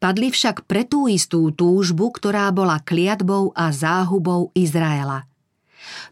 Padli 0.01 0.33
však 0.33 0.65
pre 0.65 0.81
tú 0.81 1.05
istú 1.05 1.53
túžbu, 1.53 2.09
ktorá 2.09 2.49
bola 2.49 2.81
kliatbou 2.81 3.53
a 3.53 3.69
záhubou 3.69 4.49
Izraela. 4.57 5.29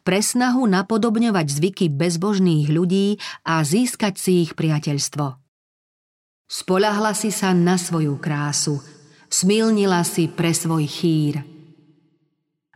Pre 0.05 0.19
snahu 0.21 0.69
napodobňovať 0.69 1.47
zvyky 1.49 1.85
bezbožných 1.89 2.69
ľudí 2.69 3.17
a 3.41 3.65
získať 3.65 4.13
si 4.21 4.45
ich 4.45 4.53
priateľstvo. 4.53 5.25
Spolahla 6.45 7.17
si 7.17 7.33
sa 7.33 7.49
na 7.57 7.81
svoju 7.81 8.21
krásu– 8.21 8.77
smilnila 9.29 10.01
si 10.03 10.27
pre 10.27 10.51
svoj 10.51 10.85
chýr. 10.89 11.45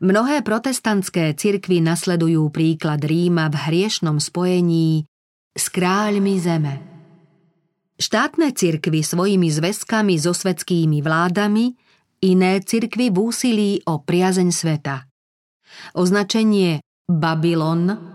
Mnohé 0.04 0.44
protestantské 0.46 1.34
cirkvy 1.34 1.80
nasledujú 1.82 2.52
príklad 2.52 3.02
Ríma 3.02 3.50
v 3.50 3.56
hriešnom 3.56 4.20
spojení 4.20 5.08
s 5.54 5.66
kráľmi 5.70 6.36
zeme. 6.38 6.74
Štátne 7.96 8.52
cirkvy 8.52 9.00
svojimi 9.00 9.48
zväzkami 9.48 10.18
so 10.20 10.34
svetskými 10.36 11.00
vládami, 11.00 11.78
iné 12.26 12.60
cirkvy 12.60 13.14
v 13.14 13.18
úsilí 13.18 13.72
o 13.88 14.02
priazeň 14.02 14.50
sveta. 14.52 15.08
Označenie 15.96 16.84
Babylon 17.08 18.13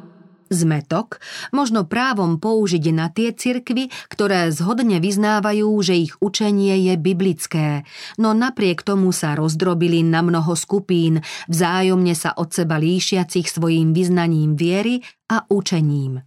zmetok 0.50 1.20
možno 1.54 1.84
právom 1.84 2.40
použiť 2.40 2.84
na 2.92 3.08
tie 3.08 3.32
cirkvy, 3.32 3.88
ktoré 4.10 4.50
zhodne 4.52 4.98
vyznávajú, 4.98 5.68
že 5.80 5.94
ich 5.96 6.12
učenie 6.18 6.90
je 6.90 6.94
biblické, 6.98 7.88
no 8.20 8.34
napriek 8.34 8.84
tomu 8.84 9.14
sa 9.14 9.36
rozdrobili 9.38 10.04
na 10.04 10.20
mnoho 10.20 10.52
skupín, 10.58 11.24
vzájomne 11.46 12.12
sa 12.12 12.34
od 12.34 12.50
seba 12.52 12.76
líšiacich 12.76 13.46
svojim 13.48 13.94
vyznaním 13.94 14.58
viery 14.58 15.00
a 15.28 15.44
učením. 15.48 16.24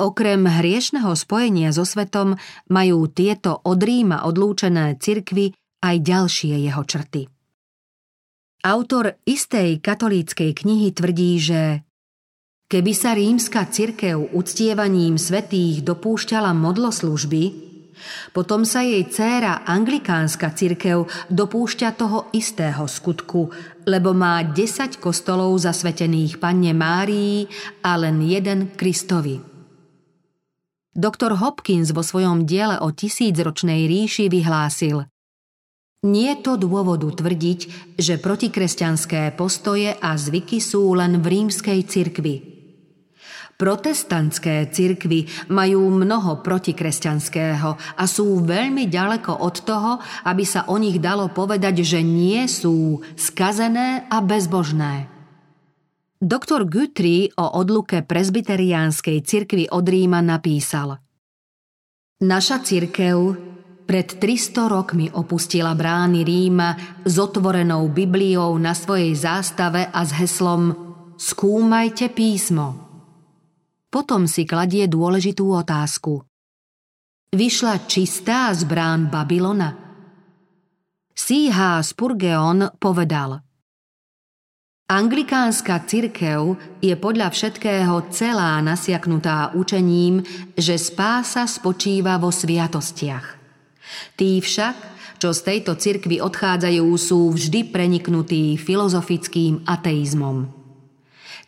Okrem 0.00 0.48
hriešného 0.48 1.12
spojenia 1.12 1.76
so 1.76 1.84
svetom 1.84 2.40
majú 2.72 3.04
tieto 3.12 3.60
od 3.68 3.76
Ríma 3.76 4.24
odlúčené 4.24 4.96
cirkvy 4.96 5.52
aj 5.84 5.96
ďalšie 6.00 6.56
jeho 6.56 6.80
črty. 6.88 7.28
Autor 8.60 9.16
istej 9.24 9.80
katolíckej 9.80 10.52
knihy 10.52 10.92
tvrdí, 10.92 11.40
že 11.40 11.84
Keby 12.70 12.92
sa 12.94 13.18
rímska 13.18 13.66
cirkev 13.66 14.30
uctievaním 14.30 15.18
svetých 15.18 15.82
dopúšťala 15.82 16.54
modloslužby, 16.54 17.66
potom 18.30 18.62
sa 18.62 18.86
jej 18.86 19.02
dcéra 19.10 19.66
anglikánska 19.66 20.54
cirkev 20.54 21.10
dopúšťa 21.34 21.90
toho 21.98 22.30
istého 22.30 22.86
skutku, 22.86 23.50
lebo 23.90 24.14
má 24.14 24.46
10 24.46 25.02
kostolov 25.02 25.58
zasvetených 25.58 26.38
Panne 26.38 26.70
Márii 26.70 27.50
a 27.82 27.98
len 27.98 28.22
jeden 28.22 28.70
Kristovi. 28.78 29.42
Doktor 30.94 31.42
Hopkins 31.42 31.90
vo 31.90 32.06
svojom 32.06 32.46
diele 32.46 32.78
o 32.78 32.94
tisícročnej 32.94 33.90
ríši 33.90 34.30
vyhlásil 34.30 35.10
Nie 36.06 36.38
to 36.38 36.54
dôvodu 36.54 37.10
tvrdiť, 37.18 37.60
že 37.98 38.22
protikresťanské 38.22 39.34
postoje 39.34 39.90
a 39.90 40.14
zvyky 40.14 40.62
sú 40.62 40.94
len 40.94 41.18
v 41.18 41.26
rímskej 41.34 41.82
cirkvi– 41.90 42.36
Protestantské 43.60 44.72
cirkvy 44.72 45.52
majú 45.52 45.92
mnoho 45.92 46.40
protikresťanského 46.40 47.76
a 47.76 48.04
sú 48.08 48.40
veľmi 48.40 48.88
ďaleko 48.88 49.44
od 49.44 49.56
toho, 49.68 50.00
aby 50.24 50.48
sa 50.48 50.64
o 50.72 50.80
nich 50.80 50.96
dalo 50.96 51.28
povedať, 51.28 51.84
že 51.84 52.00
nie 52.00 52.40
sú 52.48 53.04
skazené 53.20 54.08
a 54.08 54.24
bezbožné. 54.24 55.12
Doktor 56.16 56.64
Guthrie 56.64 57.36
o 57.36 57.60
odluke 57.60 58.00
presbyteriánskej 58.00 59.20
cirkvy 59.28 59.68
od 59.68 59.84
Ríma 59.84 60.24
napísal 60.24 60.96
Naša 62.24 62.64
cirkev 62.64 63.36
pred 63.84 64.08
300 64.08 64.72
rokmi 64.72 65.12
opustila 65.12 65.76
brány 65.76 66.24
Ríma 66.24 67.00
s 67.04 67.14
otvorenou 67.20 67.92
Bibliou 67.92 68.56
na 68.56 68.72
svojej 68.72 69.12
zástave 69.12 69.84
a 69.84 70.00
s 70.00 70.16
heslom 70.16 70.72
Skúmajte 71.20 72.08
písmo. 72.08 72.89
Potom 73.90 74.30
si 74.30 74.46
kladie 74.46 74.86
dôležitú 74.86 75.50
otázku. 75.50 76.22
Vyšla 77.34 77.90
čistá 77.90 78.54
z 78.54 78.62
brán 78.62 79.10
Babylona? 79.10 79.74
C.H. 81.14 81.82
Spurgeon 81.82 82.70
povedal 82.78 83.42
Anglikánska 84.90 85.86
cirkev 85.86 86.58
je 86.82 86.94
podľa 86.98 87.30
všetkého 87.30 88.10
celá 88.10 88.58
nasiaknutá 88.58 89.54
učením, 89.54 90.26
že 90.58 90.74
spása 90.74 91.46
spočíva 91.46 92.18
vo 92.18 92.34
sviatostiach. 92.34 93.38
Tí 94.18 94.42
však, 94.42 94.76
čo 95.22 95.30
z 95.30 95.40
tejto 95.46 95.78
cirkvy 95.78 96.18
odchádzajú, 96.18 96.86
sú 96.98 97.30
vždy 97.30 97.70
preniknutí 97.70 98.58
filozofickým 98.58 99.62
ateizmom. 99.62 100.59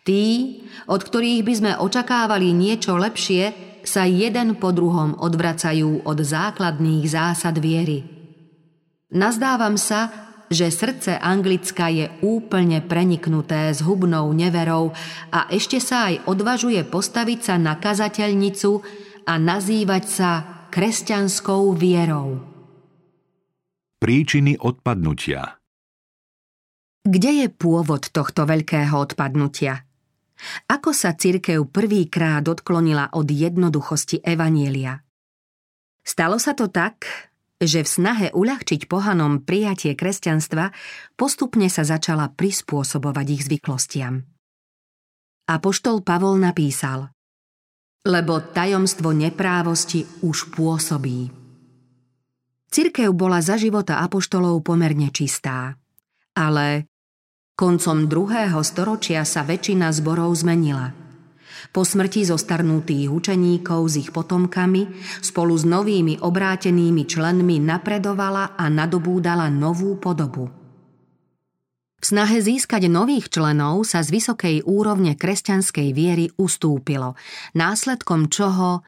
Tí, 0.03 0.59
od 0.91 0.99
ktorých 0.99 1.41
by 1.47 1.53
sme 1.55 1.71
očakávali 1.79 2.51
niečo 2.51 2.99
lepšie, 2.99 3.73
sa 3.87 4.03
jeden 4.07 4.59
po 4.59 4.71
druhom 4.75 5.15
odvracajú 5.15 6.03
od 6.03 6.19
základných 6.19 7.03
zásad 7.07 7.59
viery. 7.59 8.03
Nazdávam 9.11 9.79
sa, 9.79 10.11
že 10.51 10.71
srdce 10.71 11.15
Anglicka 11.19 11.87
je 11.87 12.11
úplne 12.19 12.83
preniknuté 12.83 13.71
zhubnou 13.71 14.31
neverou 14.35 14.91
a 15.31 15.47
ešte 15.49 15.79
sa 15.79 16.11
aj 16.11 16.27
odvažuje 16.27 16.83
postaviť 16.87 17.39
sa 17.39 17.55
na 17.55 17.79
kazateľnicu 17.79 18.71
a 19.23 19.33
nazývať 19.39 20.03
sa 20.07 20.31
kresťanskou 20.67 21.73
vierou. 21.79 22.43
Príčiny 24.03 24.59
odpadnutia 24.59 25.63
Kde 27.07 27.31
je 27.43 27.47
pôvod 27.47 28.11
tohto 28.11 28.43
veľkého 28.43 28.99
odpadnutia? 28.99 29.92
Ako 30.67 30.91
sa 30.91 31.15
cirkev 31.15 31.69
prvýkrát 31.69 32.43
odklonila 32.45 33.13
od 33.13 33.29
jednoduchosti 33.29 34.21
Evanielia? 34.21 34.99
Stalo 36.03 36.35
sa 36.35 36.51
to 36.51 36.67
tak, 36.67 37.07
že 37.63 37.85
v 37.85 37.89
snahe 37.89 38.27
uľahčiť 38.35 38.91
pohanom 38.91 39.39
prijatie 39.41 39.95
kresťanstva 39.95 40.75
postupne 41.15 41.71
sa 41.71 41.87
začala 41.87 42.27
prispôsobovať 42.27 43.25
ich 43.31 43.41
zvyklostiam. 43.47 44.27
Apoštol 45.47 46.03
Pavol 46.03 46.39
napísal 46.39 47.11
Lebo 48.03 48.43
tajomstvo 48.43 49.15
neprávosti 49.15 50.03
už 50.23 50.51
pôsobí. 50.51 51.31
Cirkev 52.67 53.13
bola 53.15 53.39
za 53.39 53.55
života 53.55 54.01
apoštolov 54.03 54.65
pomerne 54.65 55.13
čistá, 55.13 55.77
ale 56.35 56.89
koncom 57.53 58.09
druhého 58.09 58.61
storočia 58.61 59.25
sa 59.25 59.45
väčšina 59.45 59.89
zborov 59.93 60.33
zmenila– 60.37 60.93
po 61.73 61.81
smrti 61.81 62.29
zostarnutých 62.29 63.09
učeníkov 63.09 63.81
s 63.89 63.95
ich 63.97 64.09
potomkami 64.13 64.93
spolu 65.25 65.57
s 65.57 65.65
novými 65.65 66.21
obrátenými 66.21 67.09
členmi 67.09 67.57
napredovala 67.57 68.53
a 68.53 68.69
nadobúdala 68.69 69.49
novú 69.49 69.97
podobu. 69.97 70.53
V 71.97 72.05
snahe 72.05 72.43
získať 72.43 72.91
nových 72.91 73.31
členov 73.31 73.87
sa 73.89 74.05
z 74.05 74.11
vysokej 74.11 74.55
úrovne 74.67 75.17
kresťanskej 75.17 75.89
viery 75.95 76.29
ustúpilo, 76.35 77.15
následkom 77.57 78.29
čoho 78.29 78.85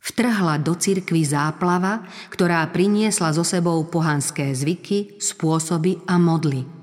vtrhla 0.00 0.58
do 0.64 0.72
cirkvy 0.74 1.22
záplava, 1.22 2.02
ktorá 2.34 2.64
priniesla 2.72 3.30
so 3.36 3.44
sebou 3.44 3.84
pohanské 3.86 4.56
zvyky, 4.56 5.20
spôsoby 5.20 6.02
a 6.08 6.16
modly– 6.18 6.64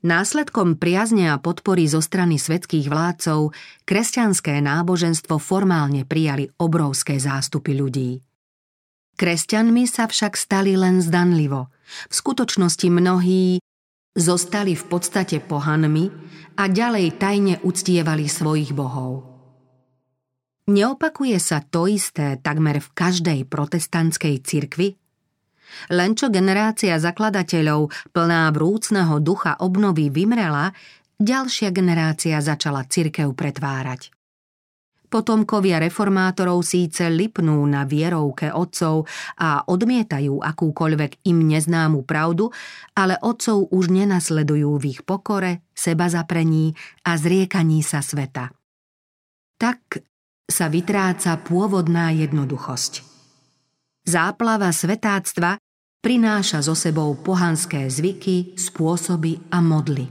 Následkom 0.00 0.80
priazne 0.80 1.28
a 1.28 1.36
podpory 1.36 1.84
zo 1.84 2.00
strany 2.00 2.40
svetských 2.40 2.88
vládcov 2.88 3.52
kresťanské 3.84 4.56
náboženstvo 4.64 5.36
formálne 5.36 6.08
prijali 6.08 6.48
obrovské 6.56 7.20
zástupy 7.20 7.76
ľudí. 7.76 8.24
Kresťanmi 9.20 9.84
sa 9.84 10.08
však 10.08 10.40
stali 10.40 10.72
len 10.80 11.04
zdanlivo. 11.04 11.68
V 12.08 12.14
skutočnosti 12.16 12.88
mnohí 12.88 13.60
zostali 14.16 14.72
v 14.72 14.84
podstate 14.88 15.44
pohanmi 15.44 16.08
a 16.56 16.64
ďalej 16.64 17.20
tajne 17.20 17.54
uctievali 17.60 18.24
svojich 18.24 18.72
bohov. 18.72 19.28
Neopakuje 20.72 21.36
sa 21.36 21.60
to 21.60 21.84
isté 21.84 22.40
takmer 22.40 22.80
v 22.80 22.88
každej 22.96 23.44
protestantskej 23.52 24.40
cirkvi? 24.40 24.96
Len 25.90 26.14
čo 26.14 26.30
generácia 26.32 26.96
zakladateľov, 26.96 28.12
plná 28.14 28.50
vrúcného 28.54 29.18
ducha 29.20 29.58
obnovy 29.60 30.08
vymrela, 30.08 30.72
ďalšia 31.20 31.70
generácia 31.74 32.40
začala 32.40 32.88
cirkev 32.88 33.34
pretvárať. 33.36 34.10
Potomkovia 35.10 35.82
reformátorov 35.82 36.62
síce 36.62 37.10
lipnú 37.10 37.66
na 37.66 37.82
vierovke 37.82 38.54
otcov 38.54 39.10
a 39.42 39.66
odmietajú 39.66 40.38
akúkoľvek 40.38 41.26
im 41.26 41.50
neznámu 41.50 42.06
pravdu, 42.06 42.54
ale 42.94 43.18
otcov 43.18 43.74
už 43.74 43.90
nenasledujú 43.90 44.70
v 44.78 44.84
ich 44.94 45.02
pokore, 45.02 45.66
seba 45.74 46.06
zaprení 46.06 46.78
a 47.02 47.18
zriekaní 47.18 47.82
sa 47.82 48.06
sveta. 48.06 48.54
Tak 49.58 49.98
sa 50.46 50.70
vytráca 50.70 51.42
pôvodná 51.42 52.14
jednoduchosť. 52.14 53.09
Záplava 54.04 54.72
svetáctva 54.72 55.60
prináša 56.00 56.64
so 56.64 56.72
sebou 56.72 57.12
pohanské 57.20 57.86
zvyky, 57.92 58.56
spôsoby 58.56 59.36
a 59.52 59.60
modly. 59.60 60.08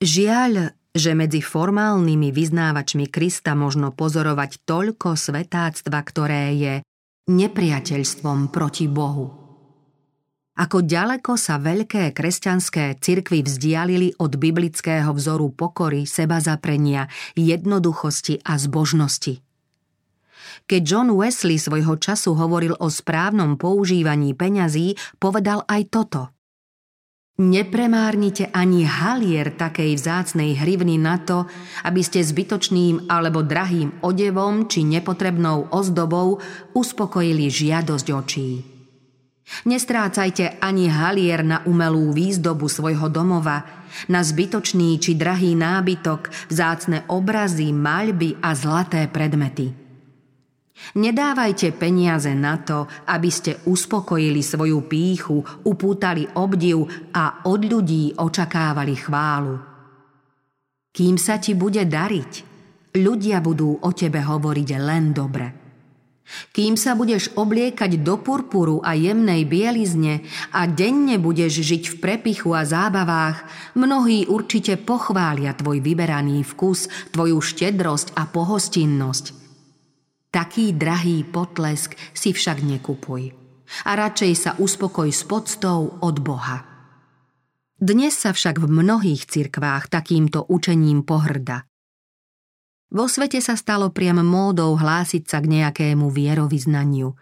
Žiaľ, 0.00 0.72
že 0.96 1.12
medzi 1.12 1.44
formálnymi 1.44 2.32
vyznávačmi 2.32 3.12
Krista 3.12 3.52
možno 3.52 3.92
pozorovať 3.92 4.64
toľko 4.64 5.12
svetáctva, 5.12 5.98
ktoré 6.00 6.44
je 6.56 6.74
nepriateľstvom 7.28 8.48
proti 8.48 8.88
Bohu. 8.88 9.44
Ako 10.56 10.80
ďaleko 10.80 11.36
sa 11.36 11.60
veľké 11.60 12.16
kresťanské 12.16 12.96
cirkvy 12.96 13.44
vzdialili 13.44 14.16
od 14.16 14.40
biblického 14.40 15.12
vzoru 15.12 15.52
pokory, 15.52 16.08
seba 16.08 16.40
zaprenia, 16.40 17.12
jednoduchosti 17.36 18.40
a 18.40 18.56
zbožnosti– 18.56 19.44
keď 20.64 20.80
John 20.80 21.08
Wesley 21.12 21.60
svojho 21.60 22.00
času 22.00 22.32
hovoril 22.32 22.72
o 22.80 22.88
správnom 22.88 23.60
používaní 23.60 24.32
peňazí, 24.32 24.96
povedal 25.20 25.60
aj 25.68 25.82
toto. 25.92 26.36
Nepremárnite 27.36 28.48
ani 28.48 28.88
halier 28.88 29.52
takej 29.52 30.00
vzácnej 30.00 30.56
hrivny 30.56 30.96
na 30.96 31.20
to, 31.20 31.44
aby 31.84 32.00
ste 32.00 32.24
zbytočným 32.24 33.12
alebo 33.12 33.44
drahým 33.44 34.00
odevom 34.00 34.64
či 34.64 34.88
nepotrebnou 34.88 35.68
ozdobou 35.68 36.40
uspokojili 36.72 37.52
žiadosť 37.52 38.06
očí. 38.08 38.50
Nestrácajte 39.68 40.64
ani 40.64 40.88
halier 40.88 41.44
na 41.44 41.60
umelú 41.68 42.08
výzdobu 42.16 42.72
svojho 42.72 43.12
domova, 43.12 43.84
na 44.08 44.24
zbytočný 44.24 44.96
či 44.96 45.12
drahý 45.12 45.52
nábytok, 45.60 46.48
vzácne 46.48 47.04
obrazy, 47.12 47.68
maľby 47.68 48.40
a 48.40 48.56
zlaté 48.56 49.12
predmety– 49.12 49.76
Nedávajte 50.76 51.72
peniaze 51.72 52.36
na 52.36 52.60
to, 52.60 52.84
aby 53.08 53.32
ste 53.32 53.64
uspokojili 53.64 54.44
svoju 54.44 54.84
píchu, 54.84 55.40
upútali 55.64 56.28
obdiv 56.36 56.84
a 57.16 57.48
od 57.48 57.60
ľudí 57.64 58.12
očakávali 58.20 58.94
chválu. 58.96 59.56
Kým 60.92 61.16
sa 61.16 61.40
ti 61.40 61.56
bude 61.56 61.80
dariť, 61.84 62.32
ľudia 62.96 63.40
budú 63.40 63.80
o 63.80 63.90
tebe 63.92 64.20
hovoriť 64.20 64.68
len 64.76 65.16
dobre. 65.16 65.46
Kým 66.26 66.74
sa 66.74 66.98
budeš 66.98 67.30
obliekať 67.38 68.02
do 68.02 68.18
purpuru 68.18 68.82
a 68.82 68.98
jemnej 68.98 69.46
bielizne 69.46 70.26
a 70.50 70.66
denne 70.66 71.22
budeš 71.22 71.62
žiť 71.62 71.82
v 71.86 71.96
prepichu 72.02 72.50
a 72.50 72.66
zábavách, 72.66 73.46
mnohí 73.78 74.26
určite 74.26 74.74
pochvália 74.74 75.54
tvoj 75.54 75.78
vyberaný 75.78 76.42
vkus, 76.42 76.90
tvoju 77.14 77.38
štedrosť 77.38 78.18
a 78.18 78.26
pohostinnosť– 78.28 79.26
taký 80.36 80.76
drahý 80.76 81.24
potlesk 81.24 81.96
si 82.12 82.36
však 82.36 82.60
nekupuj. 82.60 83.32
A 83.88 83.96
radšej 83.96 84.32
sa 84.36 84.50
uspokoj 84.60 85.08
s 85.08 85.24
podstou 85.24 85.96
od 86.04 86.16
Boha. 86.20 86.60
Dnes 87.80 88.12
sa 88.12 88.36
však 88.36 88.60
v 88.60 88.68
mnohých 88.68 89.24
cirkvách 89.24 89.88
takýmto 89.88 90.44
učením 90.44 91.08
pohrda. 91.08 91.64
Vo 92.92 93.10
svete 93.10 93.42
sa 93.42 93.56
stalo 93.56 93.90
priam 93.90 94.22
módou 94.22 94.78
hlásiť 94.78 95.24
sa 95.26 95.42
k 95.42 95.50
nejakému 95.58 96.06
vierovýznaniu. 96.06 97.16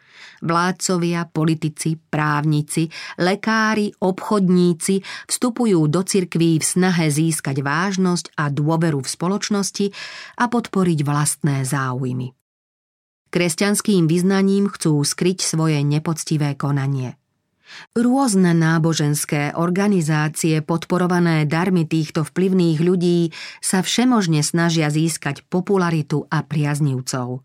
Vládcovia, 0.45 1.25
politici, 1.31 1.97
právnici, 1.97 2.91
lekári, 3.17 3.95
obchodníci 3.97 5.01
vstupujú 5.31 5.87
do 5.89 6.05
cirkví 6.05 6.61
v 6.61 6.65
snahe 6.67 7.09
získať 7.09 7.65
vážnosť 7.65 8.37
a 8.37 8.53
dôveru 8.53 9.01
v 9.01 9.09
spoločnosti 9.09 9.87
a 10.37 10.45
podporiť 10.51 10.99
vlastné 11.01 11.65
záujmy. 11.65 12.44
Kresťanským 13.35 14.07
vyznaním 14.07 14.71
chcú 14.71 15.03
skryť 15.03 15.43
svoje 15.43 15.83
nepoctivé 15.83 16.55
konanie. 16.55 17.19
Rôzne 17.99 18.55
náboženské 18.55 19.59
organizácie 19.59 20.63
podporované 20.63 21.43
darmi 21.43 21.83
týchto 21.83 22.23
vplyvných 22.23 22.79
ľudí 22.79 23.35
sa 23.59 23.83
všemožne 23.83 24.39
snažia 24.47 24.87
získať 24.87 25.43
popularitu 25.51 26.31
a 26.31 26.47
priaznivcov. 26.47 27.43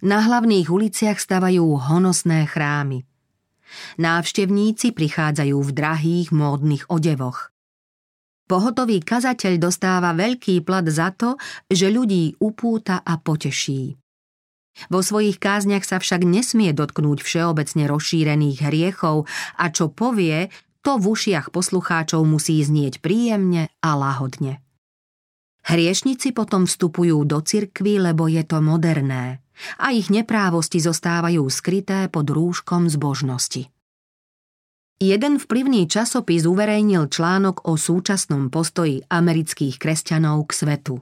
Na 0.00 0.24
hlavných 0.24 0.72
uliciach 0.72 1.20
stavajú 1.20 1.84
honosné 1.84 2.48
chrámy. 2.48 3.04
Návštevníci 4.00 4.96
prichádzajú 4.96 5.58
v 5.60 5.70
drahých 5.76 6.28
módnych 6.32 6.88
odevoch. 6.88 7.52
Pohotový 8.48 9.04
kazateľ 9.04 9.60
dostáva 9.60 10.16
veľký 10.16 10.64
plat 10.64 10.88
za 10.88 11.12
to, 11.12 11.36
že 11.68 11.92
ľudí 11.92 12.40
upúta 12.40 13.04
a 13.04 13.20
poteší. 13.20 14.00
Vo 14.90 15.00
svojich 15.00 15.38
kázniach 15.38 15.86
sa 15.86 16.02
však 16.02 16.26
nesmie 16.26 16.74
dotknúť 16.74 17.22
všeobecne 17.22 17.86
rozšírených 17.86 18.58
hriechov 18.66 19.30
a 19.54 19.70
čo 19.70 19.90
povie, 19.90 20.50
to 20.84 21.00
v 21.00 21.04
ušiach 21.16 21.48
poslucháčov 21.54 22.26
musí 22.28 22.60
znieť 22.60 23.00
príjemne 23.00 23.72
a 23.80 23.90
lahodne. 23.96 24.60
Hriešnici 25.64 26.36
potom 26.36 26.68
vstupujú 26.68 27.24
do 27.24 27.40
cirkvy, 27.40 27.96
lebo 27.96 28.28
je 28.28 28.44
to 28.44 28.60
moderné 28.60 29.40
a 29.78 29.94
ich 29.94 30.10
neprávosti 30.10 30.82
zostávajú 30.82 31.46
skryté 31.48 32.10
pod 32.10 32.26
rúškom 32.28 32.90
zbožnosti. 32.90 33.70
Jeden 35.02 35.42
vplyvný 35.42 35.90
časopis 35.90 36.46
uverejnil 36.46 37.10
článok 37.10 37.66
o 37.66 37.74
súčasnom 37.74 38.50
postoji 38.50 39.02
amerických 39.10 39.78
kresťanov 39.78 40.46
k 40.48 40.52
svetu. 40.54 40.94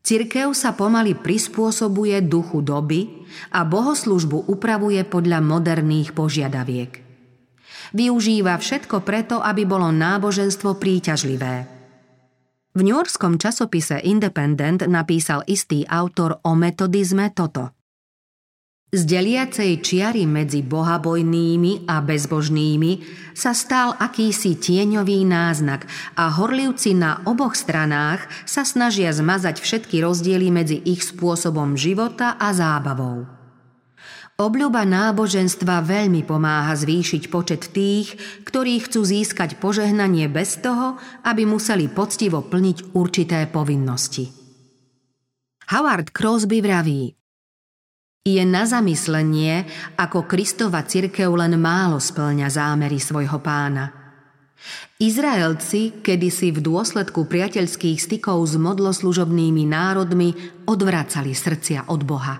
Cirkev 0.00 0.56
sa 0.56 0.72
pomaly 0.74 1.14
prispôsobuje 1.14 2.18
duchu 2.24 2.64
doby 2.64 3.26
a 3.52 3.62
bohoslužbu 3.62 4.48
upravuje 4.48 5.04
podľa 5.06 5.44
moderných 5.44 6.16
požiadaviek. 6.16 6.92
Využíva 7.90 8.54
všetko 8.56 9.02
preto, 9.02 9.42
aby 9.42 9.66
bolo 9.66 9.90
náboženstvo 9.90 10.78
príťažlivé. 10.78 11.66
V 12.70 12.80
newyorskom 12.86 13.34
časopise 13.34 13.98
Independent 14.06 14.86
napísal 14.86 15.42
istý 15.50 15.82
autor 15.90 16.38
o 16.46 16.54
metodizme 16.54 17.34
toto– 17.34 17.74
z 18.90 19.06
deliacej 19.06 19.86
čiary 19.86 20.26
medzi 20.26 20.66
bohabojnými 20.66 21.86
a 21.86 22.02
bezbožnými 22.02 22.92
sa 23.38 23.54
stal 23.54 23.94
akýsi 23.94 24.58
tieňový 24.58 25.22
náznak 25.22 25.86
a 26.18 26.34
horlivci 26.34 26.98
na 26.98 27.22
oboch 27.22 27.54
stranách 27.54 28.26
sa 28.42 28.66
snažia 28.66 29.14
zmazať 29.14 29.62
všetky 29.62 30.02
rozdiely 30.02 30.50
medzi 30.50 30.82
ich 30.82 31.06
spôsobom 31.06 31.78
života 31.78 32.34
a 32.34 32.50
zábavou. 32.50 33.30
Obľuba 34.40 34.88
náboženstva 34.88 35.84
veľmi 35.84 36.24
pomáha 36.24 36.72
zvýšiť 36.72 37.28
počet 37.28 37.70
tých, 37.76 38.16
ktorí 38.48 38.80
chcú 38.80 39.04
získať 39.04 39.60
požehnanie 39.60 40.32
bez 40.32 40.58
toho, 40.58 40.96
aby 41.28 41.44
museli 41.44 41.92
poctivo 41.92 42.40
plniť 42.40 42.96
určité 42.96 43.44
povinnosti. 43.52 44.32
Howard 45.70 46.16
Crosby 46.16 46.64
vraví, 46.64 47.19
je 48.20 48.44
na 48.44 48.68
zamyslenie, 48.68 49.64
ako 49.96 50.28
Kristova 50.28 50.84
cirkev 50.84 51.32
len 51.32 51.56
málo 51.56 51.96
splňa 51.96 52.52
zámery 52.52 53.00
svojho 53.00 53.40
pána. 53.40 53.96
Izraelci 55.00 56.04
kedysi 56.04 56.52
v 56.52 56.60
dôsledku 56.60 57.24
priateľských 57.24 57.96
stykov 57.96 58.44
s 58.44 58.60
modloslužobnými 58.60 59.64
národmi 59.64 60.36
odvracali 60.68 61.32
srdcia 61.32 61.88
od 61.88 62.04
Boha. 62.04 62.36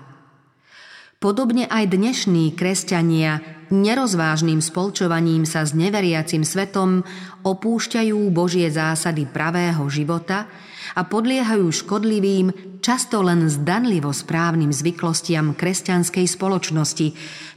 Podobne 1.17 1.65
aj 1.65 1.97
dnešní 1.97 2.53
kresťania 2.53 3.41
nerozvážnym 3.73 4.61
spolčovaním 4.61 5.49
sa 5.49 5.65
s 5.65 5.73
neveriacim 5.73 6.45
svetom 6.45 7.01
opúšťajú 7.41 8.21
Božie 8.29 8.69
zásady 8.69 9.25
pravého 9.25 9.81
života 9.89 10.45
a 10.95 11.01
podliehajú 11.07 11.67
škodlivým, 11.71 12.79
často 12.81 13.21
len 13.21 13.47
zdanlivo 13.47 14.09
správnym 14.11 14.73
zvyklostiam 14.73 15.53
kresťanskej 15.55 16.25
spoločnosti, 16.25 17.07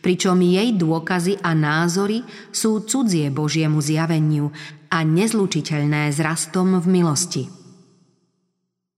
pričom 0.04 0.38
jej 0.38 0.76
dôkazy 0.76 1.40
a 1.40 1.56
názory 1.56 2.22
sú 2.52 2.84
cudzie 2.84 3.32
Božiemu 3.32 3.80
zjaveniu 3.80 4.52
a 4.92 5.02
nezlučiteľné 5.02 6.12
s 6.12 6.18
rastom 6.22 6.78
v 6.78 6.86
milosti. 6.86 7.44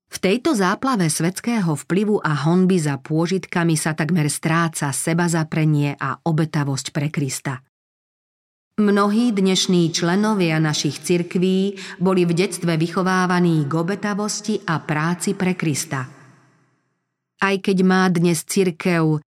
V 0.07 0.17
tejto 0.23 0.57
záplave 0.57 1.13
svetského 1.13 1.77
vplyvu 1.77 2.25
a 2.25 2.33
honby 2.49 2.81
za 2.81 2.97
pôžitkami 2.97 3.77
sa 3.77 3.93
takmer 3.93 4.33
stráca 4.33 4.89
seba 4.95 5.29
zaprenie 5.29 5.93
a 5.99 6.17
obetavosť 6.17 6.95
pre 6.95 7.13
Krista. 7.13 7.61
Mnohí 8.77 9.33
dnešní 9.33 9.89
členovia 9.89 10.61
našich 10.61 11.01
cirkví 11.01 11.81
boli 11.97 12.29
v 12.29 12.37
detstve 12.37 12.77
vychovávaní 12.77 13.65
k 13.65 13.73
obetavosti 13.73 14.69
a 14.69 14.77
práci 14.85 15.33
pre 15.33 15.57
Krista. 15.57 16.05
Aj 17.41 17.57
keď 17.57 17.79
má 17.81 18.05
dnes 18.13 18.45
cirkev 18.45 19.25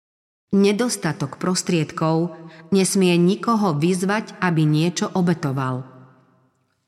nedostatok 0.56 1.36
prostriedkov, 1.44 2.32
nesmie 2.72 3.20
nikoho 3.20 3.76
vyzvať, 3.76 4.40
aby 4.40 4.64
niečo 4.64 5.12
obetoval. 5.12 5.84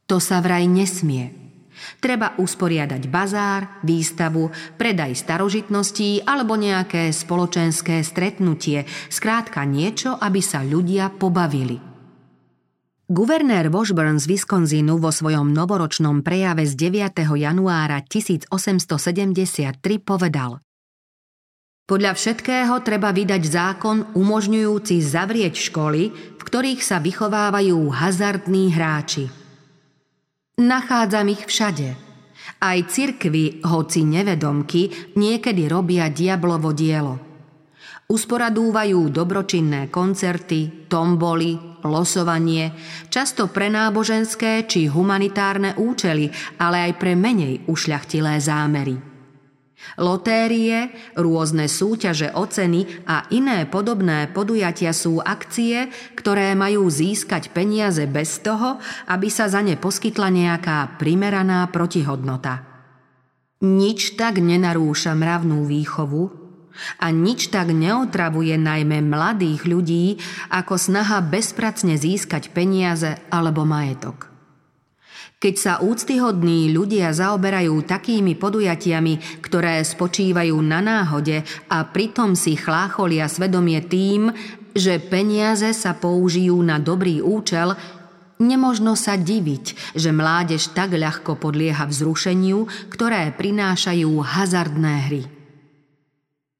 To 0.08 0.24
sa 0.24 0.40
vraj 0.40 0.64
nesmie. 0.64 1.36
Treba 2.00 2.40
usporiadať 2.40 3.04
bazár, 3.12 3.84
výstavu, 3.84 4.48
predaj 4.80 5.12
starožitností 5.12 6.24
alebo 6.24 6.56
nejaké 6.56 7.12
spoločenské 7.12 8.00
stretnutie, 8.00 8.88
skrátka 9.12 9.68
niečo, 9.68 10.16
aby 10.16 10.40
sa 10.40 10.64
ľudia 10.64 11.12
pobavili. 11.12 11.95
Guvernér 13.06 13.70
Washburn 13.70 14.18
z 14.18 14.26
Wisconsinu 14.26 14.98
vo 14.98 15.14
svojom 15.14 15.54
novoročnom 15.54 16.26
prejave 16.26 16.66
z 16.66 16.90
9. 16.90 17.22
januára 17.38 18.02
1873 18.02 19.78
povedal 20.02 20.58
Podľa 21.86 22.12
všetkého 22.18 22.74
treba 22.82 23.14
vydať 23.14 23.44
zákon 23.46 24.10
umožňujúci 24.18 25.06
zavrieť 25.06 25.54
školy, 25.70 26.04
v 26.34 26.42
ktorých 26.42 26.82
sa 26.82 26.98
vychovávajú 26.98 27.78
hazardní 27.94 28.74
hráči. 28.74 29.30
Nachádzam 30.58 31.30
ich 31.30 31.46
všade. 31.46 31.94
Aj 32.58 32.80
cirkvy, 32.90 33.62
hoci 33.70 34.02
nevedomky, 34.02 35.14
niekedy 35.14 35.70
robia 35.70 36.10
diablovo 36.10 36.74
dielo– 36.74 37.22
Usporadúvajú 38.06 39.10
dobročinné 39.10 39.90
koncerty, 39.90 40.86
tomboly, 40.86 41.82
losovanie, 41.82 42.70
často 43.10 43.50
pre 43.50 43.74
náboženské 43.74 44.70
či 44.70 44.86
humanitárne 44.86 45.74
účely, 45.74 46.30
ale 46.62 46.90
aj 46.90 47.02
pre 47.02 47.18
menej 47.18 47.66
ušľachtilé 47.66 48.38
zámery. 48.38 49.16
Lotérie, 49.98 50.94
rôzne 51.18 51.66
súťaže 51.66 52.30
o 52.34 52.46
ceny 52.46 53.10
a 53.10 53.26
iné 53.34 53.66
podobné 53.66 54.30
podujatia 54.30 54.94
sú 54.94 55.18
akcie, 55.22 55.90
ktoré 56.14 56.54
majú 56.54 56.86
získať 56.90 57.54
peniaze 57.54 58.06
bez 58.06 58.38
toho, 58.42 58.78
aby 59.10 59.34
sa 59.34 59.50
za 59.50 59.66
ne 59.66 59.78
poskytla 59.78 60.30
nejaká 60.30 61.02
primeraná 61.02 61.66
protihodnota. 61.74 62.66
Nič 63.66 64.14
tak 64.14 64.38
nenarúša 64.42 65.18
mravnú 65.18 65.66
výchovu, 65.66 66.45
a 67.00 67.12
nič 67.12 67.52
tak 67.52 67.72
neotravuje 67.72 68.56
najmä 68.60 69.04
mladých 69.06 69.66
ľudí, 69.66 70.06
ako 70.52 70.76
snaha 70.76 71.24
bezpracne 71.24 71.96
získať 71.96 72.52
peniaze 72.52 73.20
alebo 73.32 73.64
majetok. 73.64 74.36
Keď 75.36 75.56
sa 75.60 75.74
úctyhodní 75.84 76.72
ľudia 76.72 77.12
zaoberajú 77.12 77.86
takými 77.86 78.34
podujatiami, 78.40 79.44
ktoré 79.44 79.84
spočívajú 79.84 80.56
na 80.64 80.80
náhode 80.80 81.44
a 81.70 81.86
pritom 81.86 82.34
si 82.34 82.56
chlácholia 82.56 83.28
svedomie 83.28 83.84
tým, 83.84 84.32
že 84.74 84.98
peniaze 84.98 85.70
sa 85.76 85.94
použijú 85.94 86.58
na 86.64 86.80
dobrý 86.80 87.20
účel, 87.22 87.76
Nemožno 88.36 89.00
sa 89.00 89.16
diviť, 89.16 89.96
že 89.96 90.12
mládež 90.12 90.76
tak 90.76 90.92
ľahko 90.92 91.40
podlieha 91.40 91.88
vzrušeniu, 91.88 92.68
ktoré 92.92 93.32
prinášajú 93.32 94.12
hazardné 94.12 94.94
hry. 95.08 95.35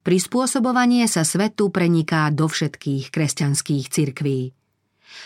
Prispôsobovanie 0.06 1.10
sa 1.10 1.26
svetu 1.26 1.74
preniká 1.74 2.30
do 2.30 2.46
všetkých 2.46 3.10
kresťanských 3.10 3.90
cirkví. 3.90 4.54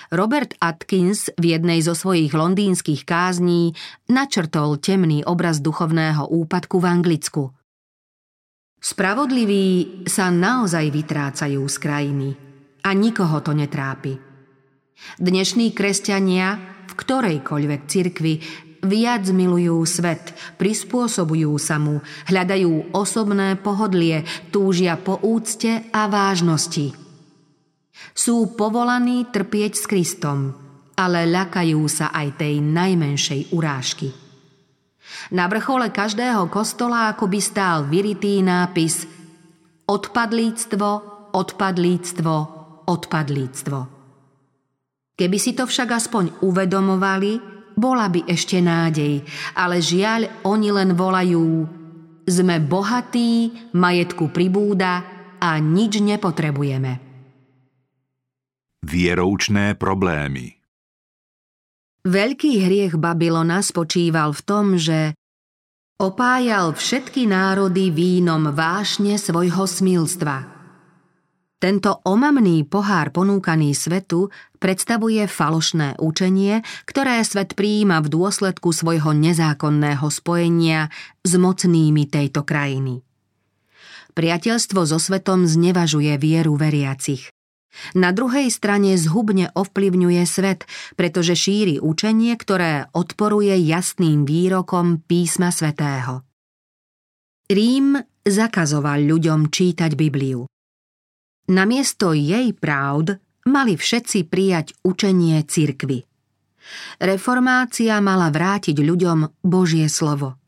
Robert 0.08 0.56
Atkins 0.56 1.28
v 1.36 1.52
jednej 1.52 1.84
zo 1.84 1.92
svojich 1.92 2.32
londýnskych 2.32 3.04
kázní 3.04 3.76
načrtol 4.08 4.80
temný 4.80 5.20
obraz 5.28 5.60
duchovného 5.60 6.32
úpadku 6.32 6.80
v 6.80 6.86
Anglicku. 6.88 7.42
Spravodliví 8.80 10.08
sa 10.08 10.32
naozaj 10.32 10.88
vytrácajú 10.88 11.60
z 11.68 11.76
krajiny 11.76 12.28
a 12.80 12.96
nikoho 12.96 13.44
to 13.44 13.52
netrápi. 13.52 14.16
Dnešní 15.20 15.76
kresťania 15.76 16.56
v 16.88 16.92
ktorejkoľvek 16.96 17.80
cirkvi 17.84 18.34
viac 18.84 19.28
milujú 19.28 19.84
svet, 19.84 20.32
prispôsobujú 20.56 21.56
sa 21.60 21.76
mu, 21.76 22.00
hľadajú 22.28 22.96
osobné 22.96 23.56
pohodlie, 23.60 24.24
túžia 24.48 24.96
po 24.96 25.20
úcte 25.20 25.88
a 25.92 26.08
vážnosti. 26.08 26.92
Sú 28.16 28.56
povolaní 28.56 29.28
trpieť 29.28 29.72
s 29.76 29.84
Kristom, 29.84 30.56
ale 30.96 31.28
ľakajú 31.28 31.80
sa 31.88 32.12
aj 32.12 32.40
tej 32.40 32.60
najmenšej 32.60 33.52
urážky. 33.56 34.12
Na 35.34 35.46
vrchole 35.50 35.92
každého 35.92 36.48
kostola 36.48 37.12
ako 37.12 37.28
by 37.28 37.40
stál 37.40 37.78
vyritý 37.88 38.40
nápis 38.40 39.04
Odpadlíctvo, 39.90 40.88
odpadlíctvo, 41.34 42.34
odpadlíctvo. 42.86 43.78
Keby 45.18 45.38
si 45.42 45.52
to 45.52 45.66
však 45.66 45.88
aspoň 45.90 46.24
uvedomovali, 46.46 47.59
bola 47.80 48.12
by 48.12 48.28
ešte 48.28 48.60
nádej, 48.60 49.24
ale 49.56 49.80
žiaľ 49.80 50.44
oni 50.44 50.68
len 50.68 50.92
volajú 50.92 51.64
Sme 52.28 52.60
bohatí, 52.60 53.72
majetku 53.72 54.28
pribúda 54.28 55.02
a 55.40 55.56
nič 55.56 55.98
nepotrebujeme. 56.04 56.92
Vieroučné 58.84 59.74
problémy 59.80 60.60
Veľký 62.00 62.64
hriech 62.64 62.96
Babylona 62.96 63.60
spočíval 63.60 64.32
v 64.32 64.42
tom, 64.44 64.66
že 64.80 65.12
opájal 66.00 66.72
všetky 66.72 67.28
národy 67.28 67.92
vínom 67.92 68.56
vášne 68.56 69.20
svojho 69.20 69.68
smilstva. 69.68 70.59
Tento 71.60 72.00
omamný 72.08 72.64
pohár 72.64 73.12
ponúkaný 73.12 73.76
svetu 73.76 74.32
predstavuje 74.56 75.28
falošné 75.28 76.00
učenie, 76.00 76.64
ktoré 76.88 77.20
svet 77.20 77.52
prijíma 77.52 78.00
v 78.00 78.08
dôsledku 78.08 78.72
svojho 78.72 79.12
nezákonného 79.12 80.08
spojenia 80.08 80.88
s 81.20 81.36
mocnými 81.36 82.08
tejto 82.08 82.48
krajiny. 82.48 83.04
Priateľstvo 84.16 84.88
so 84.88 84.96
svetom 84.96 85.44
znevažuje 85.44 86.16
vieru 86.16 86.56
veriacich. 86.56 87.28
Na 87.92 88.10
druhej 88.10 88.48
strane 88.48 88.96
zhubne 88.96 89.52
ovplyvňuje 89.52 90.22
svet, 90.24 90.64
pretože 90.96 91.36
šíri 91.36 91.76
učenie, 91.76 92.34
ktoré 92.40 92.88
odporuje 92.96 93.52
jasným 93.68 94.24
výrokom 94.24 95.04
písma 95.04 95.52
svätého. 95.52 96.24
Rím 97.52 98.00
zakazoval 98.24 99.04
ľuďom 99.04 99.52
čítať 99.52 99.92
Bibliu. 99.92 100.48
Namiesto 101.50 102.14
jej 102.14 102.54
pravd 102.54 103.18
mali 103.50 103.74
všetci 103.74 104.30
prijať 104.30 104.78
učenie 104.86 105.42
cirkvy. 105.42 106.06
Reformácia 107.02 107.98
mala 107.98 108.30
vrátiť 108.30 108.78
ľuďom 108.78 109.42
Božie 109.42 109.90
slovo. 109.90 110.38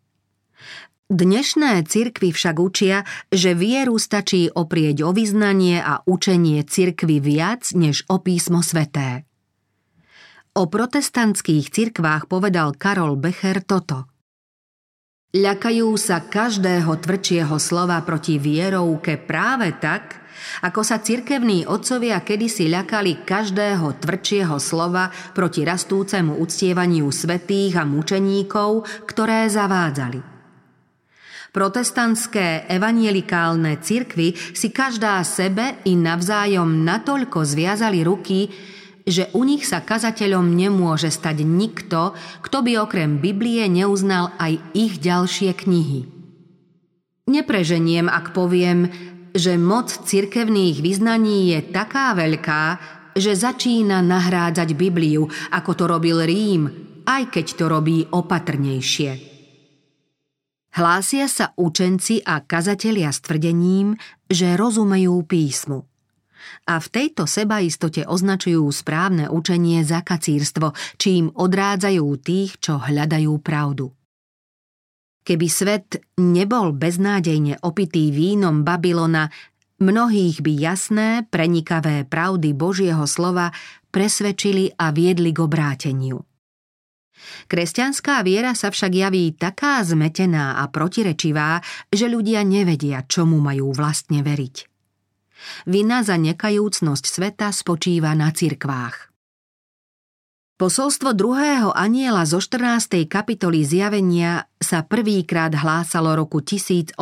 Dnešné 1.11 1.83
cirkvy 1.91 2.31
však 2.31 2.57
učia, 2.63 3.03
že 3.35 3.59
vieru 3.59 3.99
stačí 3.99 4.47
oprieť 4.47 5.03
o 5.03 5.11
vyznanie 5.11 5.83
a 5.83 6.07
učenie 6.07 6.63
cirkvy 6.63 7.19
viac 7.19 7.75
než 7.75 8.07
o 8.07 8.23
písmo 8.23 8.63
sveté. 8.63 9.27
O 10.55 10.71
protestantských 10.71 11.67
cirkvách 11.67 12.31
povedal 12.31 12.79
Karol 12.79 13.19
Becher 13.19 13.59
toto. 13.67 14.07
Ľakajú 15.35 15.99
sa 15.99 16.23
každého 16.23 16.95
tvrdšieho 16.95 17.57
slova 17.59 17.99
proti 18.07 18.39
vierovke 18.39 19.19
práve 19.19 19.75
tak, 19.83 20.22
ako 20.63 20.81
sa 20.83 21.03
cirkevní 21.03 21.65
otcovia 21.67 22.23
kedysi 22.23 22.71
ľakali 22.71 23.27
každého 23.27 23.99
tvrdšieho 24.03 24.57
slova 24.59 25.11
proti 25.33 25.67
rastúcemu 25.67 26.39
uctievaniu 26.39 27.09
svetých 27.11 27.81
a 27.81 27.85
mučeníkov, 27.85 28.85
ktoré 29.09 29.49
zavádzali. 29.49 30.33
Protestantské 31.53 32.65
evanielikálne 32.65 33.77
cirkvy 33.77 34.33
si 34.57 34.73
každá 34.73 35.21
sebe 35.21 35.85
i 35.85 35.93
navzájom 35.93 36.81
natoľko 36.81 37.45
zviazali 37.45 38.01
ruky, 38.01 38.49
že 39.05 39.29
u 39.37 39.45
nich 39.45 39.69
sa 39.69 39.85
kazateľom 39.85 40.49
nemôže 40.49 41.13
stať 41.13 41.45
nikto, 41.45 42.17
kto 42.41 42.59
by 42.65 42.81
okrem 42.81 43.21
Biblie 43.21 43.69
neuznal 43.69 44.33
aj 44.41 44.65
ich 44.73 44.97
ďalšie 45.03 45.53
knihy. 45.53 46.09
Nepreženiem, 47.29 48.09
ak 48.09 48.33
poviem, 48.33 48.89
že 49.33 49.57
moc 49.57 49.89
cirkevných 49.89 50.85
vyznaní 50.85 51.57
je 51.57 51.61
taká 51.73 52.13
veľká, 52.13 52.65
že 53.17 53.37
začína 53.37 54.01
nahrádzať 54.01 54.69
Bibliu, 54.73 55.29
ako 55.53 55.71
to 55.77 55.85
robil 55.89 56.25
Rím, 56.25 56.69
aj 57.05 57.29
keď 57.29 57.47
to 57.57 57.65
robí 57.69 58.05
opatrnejšie. 58.09 59.33
Hlásia 60.73 61.29
sa 61.29 61.53
učenci 61.61 62.25
a 62.25 62.41
kazatelia 62.41 63.13
s 63.13 63.21
tvrdením, 63.21 63.93
že 64.25 64.57
rozumejú 64.57 65.21
písmu. 65.29 65.85
A 66.65 66.81
v 66.81 66.87
tejto 66.89 67.29
sebaistote 67.29 68.09
označujú 68.09 68.65
správne 68.73 69.29
učenie 69.29 69.85
za 69.85 70.01
kacírstvo, 70.01 70.73
čím 70.97 71.29
odrádzajú 71.29 72.07
tých, 72.25 72.57
čo 72.57 72.81
hľadajú 72.81 73.33
pravdu. 73.45 73.93
Keby 75.23 75.47
svet 75.47 76.03
nebol 76.19 76.75
beznádejne 76.75 77.63
opitý 77.63 78.11
vínom 78.11 78.67
Babylona, 78.67 79.31
mnohých 79.79 80.43
by 80.43 80.53
jasné, 80.59 81.09
prenikavé 81.31 82.03
pravdy 82.03 82.51
Božieho 82.59 83.07
slova 83.07 83.55
presvedčili 83.95 84.75
a 84.75 84.91
viedli 84.91 85.31
k 85.31 85.39
obráteniu. 85.47 86.19
Kresťanská 87.47 88.19
viera 88.27 88.51
sa 88.59 88.75
však 88.75 88.91
javí 88.91 89.31
taká 89.39 89.79
zmetená 89.87 90.59
a 90.59 90.67
protirečivá, 90.67 91.63
že 91.87 92.11
ľudia 92.11 92.43
nevedia, 92.43 93.07
čomu 93.07 93.39
majú 93.39 93.71
vlastne 93.71 94.27
veriť. 94.27 94.57
Vina 95.71 96.03
za 96.03 96.19
nekajúcnosť 96.19 97.05
sveta 97.07 97.55
spočíva 97.55 98.11
na 98.19 98.35
cirkvách. 98.35 99.12
Posolstvo 100.61 101.17
druhého 101.17 101.73
aniela 101.73 102.29
zo 102.29 102.37
14. 102.37 103.09
kapitoly 103.09 103.65
zjavenia 103.65 104.45
sa 104.61 104.85
prvýkrát 104.85 105.49
hlásalo 105.49 106.13
roku 106.13 106.45
1844 106.45 106.93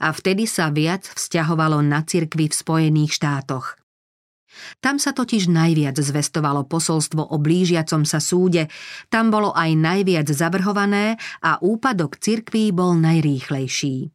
a 0.00 0.08
vtedy 0.08 0.48
sa 0.48 0.72
viac 0.72 1.04
vzťahovalo 1.04 1.84
na 1.84 2.00
cirkvi 2.00 2.48
v 2.48 2.54
Spojených 2.54 3.20
štátoch. 3.20 3.76
Tam 4.80 4.96
sa 4.96 5.12
totiž 5.12 5.50
najviac 5.50 6.00
zvestovalo 6.00 6.64
posolstvo 6.64 7.28
o 7.28 7.36
blížiacom 7.36 8.08
sa 8.08 8.24
súde, 8.24 8.72
tam 9.12 9.28
bolo 9.28 9.52
aj 9.52 9.70
najviac 9.76 10.30
zavrhované 10.30 11.20
a 11.44 11.60
úpadok 11.60 12.16
cirkví 12.16 12.72
bol 12.72 12.96
najrýchlejší. 12.96 14.14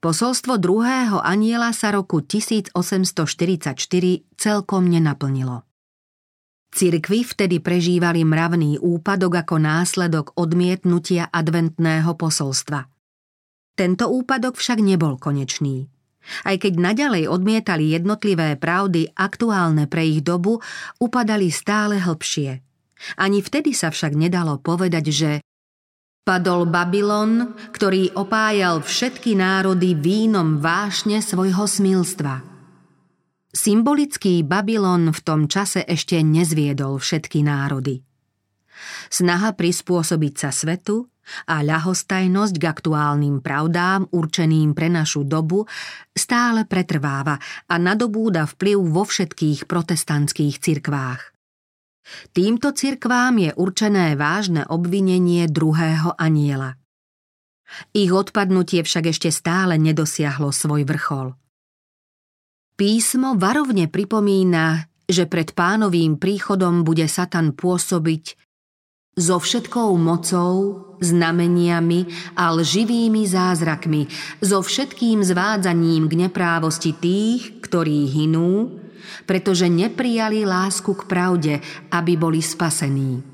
Posolstvo 0.00 0.62
druhého 0.62 1.18
aniela 1.18 1.74
sa 1.74 1.90
roku 1.90 2.22
1844 2.22 2.72
celkom 4.38 4.82
nenaplnilo. 4.86 5.66
Cirkvy 6.72 7.24
vtedy 7.24 7.62
prežívali 7.62 8.26
mravný 8.26 8.82
úpadok 8.82 9.46
ako 9.46 9.56
následok 9.62 10.34
odmietnutia 10.36 11.30
adventného 11.30 12.12
posolstva. 12.18 12.90
Tento 13.76 14.08
úpadok 14.08 14.56
však 14.56 14.80
nebol 14.80 15.20
konečný. 15.20 15.86
Aj 16.42 16.56
keď 16.58 16.74
naďalej 16.80 17.30
odmietali 17.30 17.94
jednotlivé 17.94 18.58
pravdy 18.58 19.14
aktuálne 19.14 19.86
pre 19.86 20.10
ich 20.10 20.26
dobu, 20.26 20.58
upadali 20.98 21.52
stále 21.54 22.02
hlbšie. 22.02 22.66
Ani 23.20 23.44
vtedy 23.44 23.76
sa 23.76 23.92
však 23.92 24.16
nedalo 24.16 24.58
povedať, 24.58 25.04
že 25.12 25.30
padol 26.26 26.66
Babylon, 26.66 27.54
ktorý 27.70 28.16
opájal 28.18 28.82
všetky 28.82 29.38
národy 29.38 29.94
vínom 29.94 30.58
vášne 30.58 31.22
svojho 31.22 31.68
smilstva. 31.68 32.55
Symbolický 33.56 34.44
Babylon 34.44 35.16
v 35.16 35.20
tom 35.24 35.48
čase 35.48 35.80
ešte 35.80 36.20
nezviedol 36.20 37.00
všetky 37.00 37.40
národy. 37.40 38.04
Snaha 39.08 39.56
prispôsobiť 39.56 40.34
sa 40.36 40.52
svetu 40.52 41.08
a 41.48 41.64
ľahostajnosť 41.64 42.54
k 42.60 42.64
aktuálnym 42.68 43.40
pravdám 43.40 44.12
určeným 44.12 44.76
pre 44.76 44.92
našu 44.92 45.24
dobu 45.24 45.64
stále 46.12 46.68
pretrváva 46.68 47.40
a 47.64 47.74
nadobúda 47.80 48.44
vplyv 48.44 48.78
vo 48.92 49.08
všetkých 49.08 49.64
protestantských 49.64 50.60
cirkvách. 50.60 51.32
Týmto 52.36 52.76
cirkvám 52.76 53.40
je 53.40 53.50
určené 53.56 54.20
vážne 54.20 54.68
obvinenie 54.68 55.48
druhého 55.48 56.12
aniela. 56.20 56.76
Ich 57.96 58.12
odpadnutie 58.12 58.84
však 58.84 59.16
ešte 59.16 59.32
stále 59.32 59.80
nedosiahlo 59.80 60.52
svoj 60.52 60.84
vrchol– 60.84 61.32
Písmo 62.76 63.40
varovne 63.40 63.88
pripomína, 63.88 64.92
že 65.08 65.24
pred 65.24 65.56
pánovým 65.56 66.20
príchodom 66.20 66.84
bude 66.84 67.08
Satan 67.08 67.56
pôsobiť 67.56 68.36
so 69.16 69.40
všetkou 69.40 69.96
mocou, 69.96 70.84
znameniami 71.00 72.04
a 72.36 72.52
lživými 72.52 73.24
zázrakmi, 73.24 74.12
so 74.44 74.60
všetkým 74.60 75.24
zvádzaním 75.24 76.04
k 76.04 76.28
neprávosti 76.28 76.92
tých, 76.92 77.64
ktorí 77.64 78.12
hinú, 78.12 78.76
pretože 79.24 79.72
neprijali 79.72 80.44
lásku 80.44 80.92
k 80.92 81.02
pravde, 81.08 81.54
aby 81.88 82.12
boli 82.20 82.44
spasení. 82.44 83.24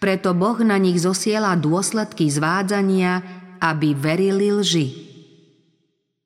Preto 0.00 0.32
Boh 0.32 0.56
na 0.64 0.80
nich 0.80 0.96
zosiela 0.96 1.52
dôsledky 1.60 2.32
zvádzania, 2.32 3.20
aby 3.60 3.92
verili 3.92 4.48
lži. 4.48 5.13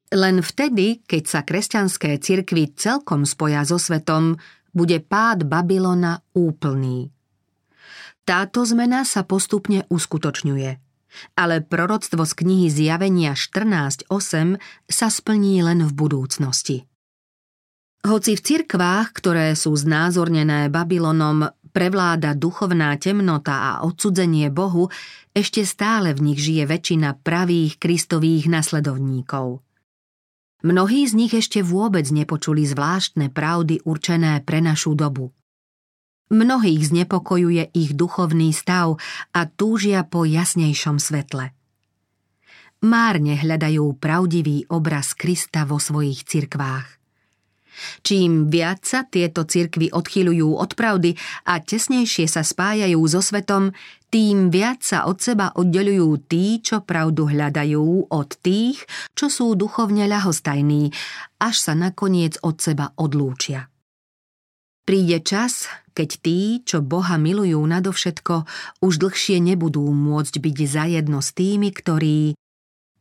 Len 0.08 0.40
vtedy, 0.40 1.04
keď 1.04 1.22
sa 1.28 1.40
kresťanské 1.44 2.16
cirkvy 2.16 2.72
celkom 2.72 3.28
spoja 3.28 3.60
so 3.68 3.76
svetom, 3.76 4.40
bude 4.72 5.04
pád 5.04 5.44
Babylona 5.44 6.24
úplný. 6.32 7.12
Táto 8.24 8.64
zmena 8.64 9.04
sa 9.04 9.24
postupne 9.24 9.84
uskutočňuje, 9.88 10.70
ale 11.36 11.64
proroctvo 11.64 12.24
z 12.24 12.32
knihy 12.44 12.68
Zjavenia 12.72 13.32
14.8 13.36 14.08
sa 14.88 15.08
splní 15.08 15.60
len 15.64 15.84
v 15.84 15.92
budúcnosti. 15.92 16.84
Hoci 18.04 18.32
v 18.36 18.44
cirkvách, 18.44 19.12
ktoré 19.12 19.52
sú 19.52 19.76
znázornené 19.76 20.72
Babylonom, 20.72 21.52
prevláda 21.72 22.32
duchovná 22.32 22.96
temnota 22.96 23.76
a 23.76 23.84
odsudzenie 23.84 24.48
Bohu, 24.48 24.88
ešte 25.36 25.68
stále 25.68 26.16
v 26.16 26.32
nich 26.32 26.40
žije 26.40 26.64
väčšina 26.64 27.20
pravých 27.20 27.76
kristových 27.76 28.48
nasledovníkov– 28.48 29.60
Mnohí 30.58 31.06
z 31.06 31.14
nich 31.14 31.32
ešte 31.38 31.62
vôbec 31.62 32.10
nepočuli 32.10 32.66
zvláštne 32.66 33.30
pravdy 33.30 33.86
určené 33.86 34.42
pre 34.42 34.58
našu 34.58 34.98
dobu. 34.98 35.30
Mnohých 36.28 36.92
znepokojuje 36.92 37.72
ich 37.72 37.94
duchovný 37.94 38.50
stav 38.50 38.98
a 39.32 39.40
túžia 39.46 40.02
po 40.04 40.26
jasnejšom 40.26 40.98
svetle. 40.98 41.54
márne 42.78 43.34
hľadajú 43.38 43.98
pravdivý 43.98 44.66
obraz 44.70 45.14
Krista 45.14 45.66
vo 45.66 45.82
svojich 45.82 46.22
cirkvách. 46.26 46.98
Čím 48.02 48.50
viac 48.50 48.82
sa 48.82 49.06
tieto 49.06 49.46
cirkvy 49.46 49.94
odchyľujú 49.94 50.48
od 50.58 50.74
pravdy 50.74 51.14
a 51.46 51.62
tesnejšie 51.62 52.26
sa 52.26 52.42
spájajú 52.42 52.98
so 53.06 53.22
svetom, 53.22 53.70
tým 54.08 54.48
viac 54.48 54.80
sa 54.80 55.04
od 55.04 55.20
seba 55.20 55.52
oddelujú 55.52 56.24
tí, 56.24 56.64
čo 56.64 56.80
pravdu 56.80 57.28
hľadajú, 57.28 58.08
od 58.08 58.30
tých, 58.40 58.88
čo 59.12 59.28
sú 59.28 59.52
duchovne 59.52 60.08
ľahostajní, 60.08 60.88
až 61.44 61.54
sa 61.60 61.72
nakoniec 61.76 62.40
od 62.40 62.56
seba 62.56 62.96
odlúčia. 62.96 63.68
Príde 64.88 65.20
čas, 65.20 65.68
keď 65.92 66.10
tí, 66.24 66.64
čo 66.64 66.80
Boha 66.80 67.20
milujú 67.20 67.60
nadovšetko, 67.60 68.48
už 68.80 68.96
dlhšie 68.96 69.36
nebudú 69.44 69.84
môcť 69.84 70.34
byť 70.40 70.56
zajedno 70.64 71.20
s 71.20 71.36
tými, 71.36 71.68
ktorí 71.68 72.32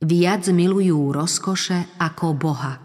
viac 0.03 0.43
milujú 0.51 1.15
rozkoše 1.15 1.87
ako 1.95 2.35
Boha. 2.35 2.83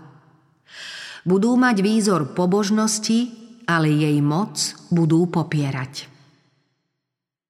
Budú 1.27 1.59
mať 1.59 1.83
výzor 1.83 2.31
pobožnosti, 2.39 3.35
ale 3.67 3.91
jej 3.91 4.23
moc 4.23 4.55
budú 4.95 5.27
popierať. 5.27 6.12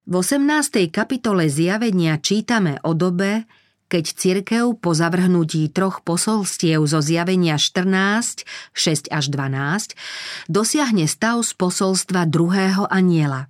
V 0.03 0.19
18. 0.19 0.91
kapitole 0.91 1.47
zjavenia 1.47 2.19
čítame 2.19 2.75
o 2.83 2.91
dobe, 2.91 3.47
keď 3.87 4.05
cirkev 4.11 4.75
po 4.83 4.91
zavrhnutí 4.91 5.71
troch 5.71 6.03
posolstiev 6.03 6.83
zo 6.83 6.99
zjavenia 6.99 7.55
14, 7.55 8.43
6 8.75 9.07
až 9.07 9.25
12 9.31 9.95
dosiahne 10.51 11.07
stav 11.07 11.39
z 11.47 11.55
posolstva 11.55 12.27
druhého 12.27 12.83
aniela. 12.91 13.47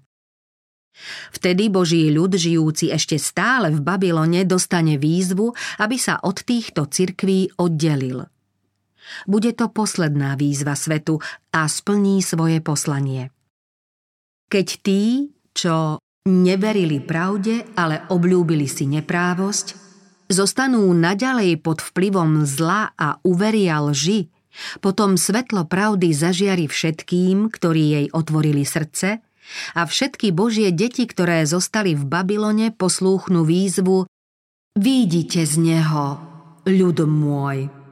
Vtedy 1.33 1.73
Boží 1.73 2.13
ľud 2.13 2.37
žijúci 2.37 2.93
ešte 2.93 3.17
stále 3.17 3.73
v 3.73 3.81
Babylone 3.81 4.45
dostane 4.45 5.01
výzvu, 5.01 5.57
aby 5.81 5.97
sa 5.97 6.21
od 6.21 6.37
týchto 6.37 6.85
cirkví 6.85 7.57
oddelil. 7.57 8.29
Bude 9.25 9.57
to 9.57 9.73
posledná 9.73 10.37
výzva 10.37 10.77
svetu 10.77 11.17
a 11.49 11.65
splní 11.65 12.21
svoje 12.21 12.61
poslanie. 12.61 13.33
Keď 14.53 14.67
tí, 14.85 15.33
čo 15.57 16.02
neverili 16.23 17.03
pravde, 17.03 17.67
ale 17.75 18.07
obľúbili 18.07 18.63
si 18.67 18.87
neprávosť, 18.87 19.75
zostanú 20.31 20.87
naďalej 20.95 21.59
pod 21.59 21.83
vplyvom 21.83 22.47
zla 22.47 22.95
a 22.95 23.19
uveria 23.27 23.83
lži, 23.83 24.31
potom 24.79 25.19
svetlo 25.19 25.67
pravdy 25.67 26.15
zažiari 26.15 26.71
všetkým, 26.71 27.51
ktorí 27.51 27.83
jej 27.83 28.07
otvorili 28.13 28.63
srdce, 28.63 29.19
a 29.75 29.83
všetky 29.83 30.31
Božie 30.31 30.71
deti, 30.71 31.03
ktoré 31.03 31.43
zostali 31.43 31.99
v 31.99 32.07
Babylone, 32.07 32.71
poslúchnu 32.71 33.43
výzvu 33.43 34.07
Výjdite 34.73 35.45
z 35.45 35.61
neho, 35.61 36.17
ľud 36.65 36.97
môj. 37.05 37.82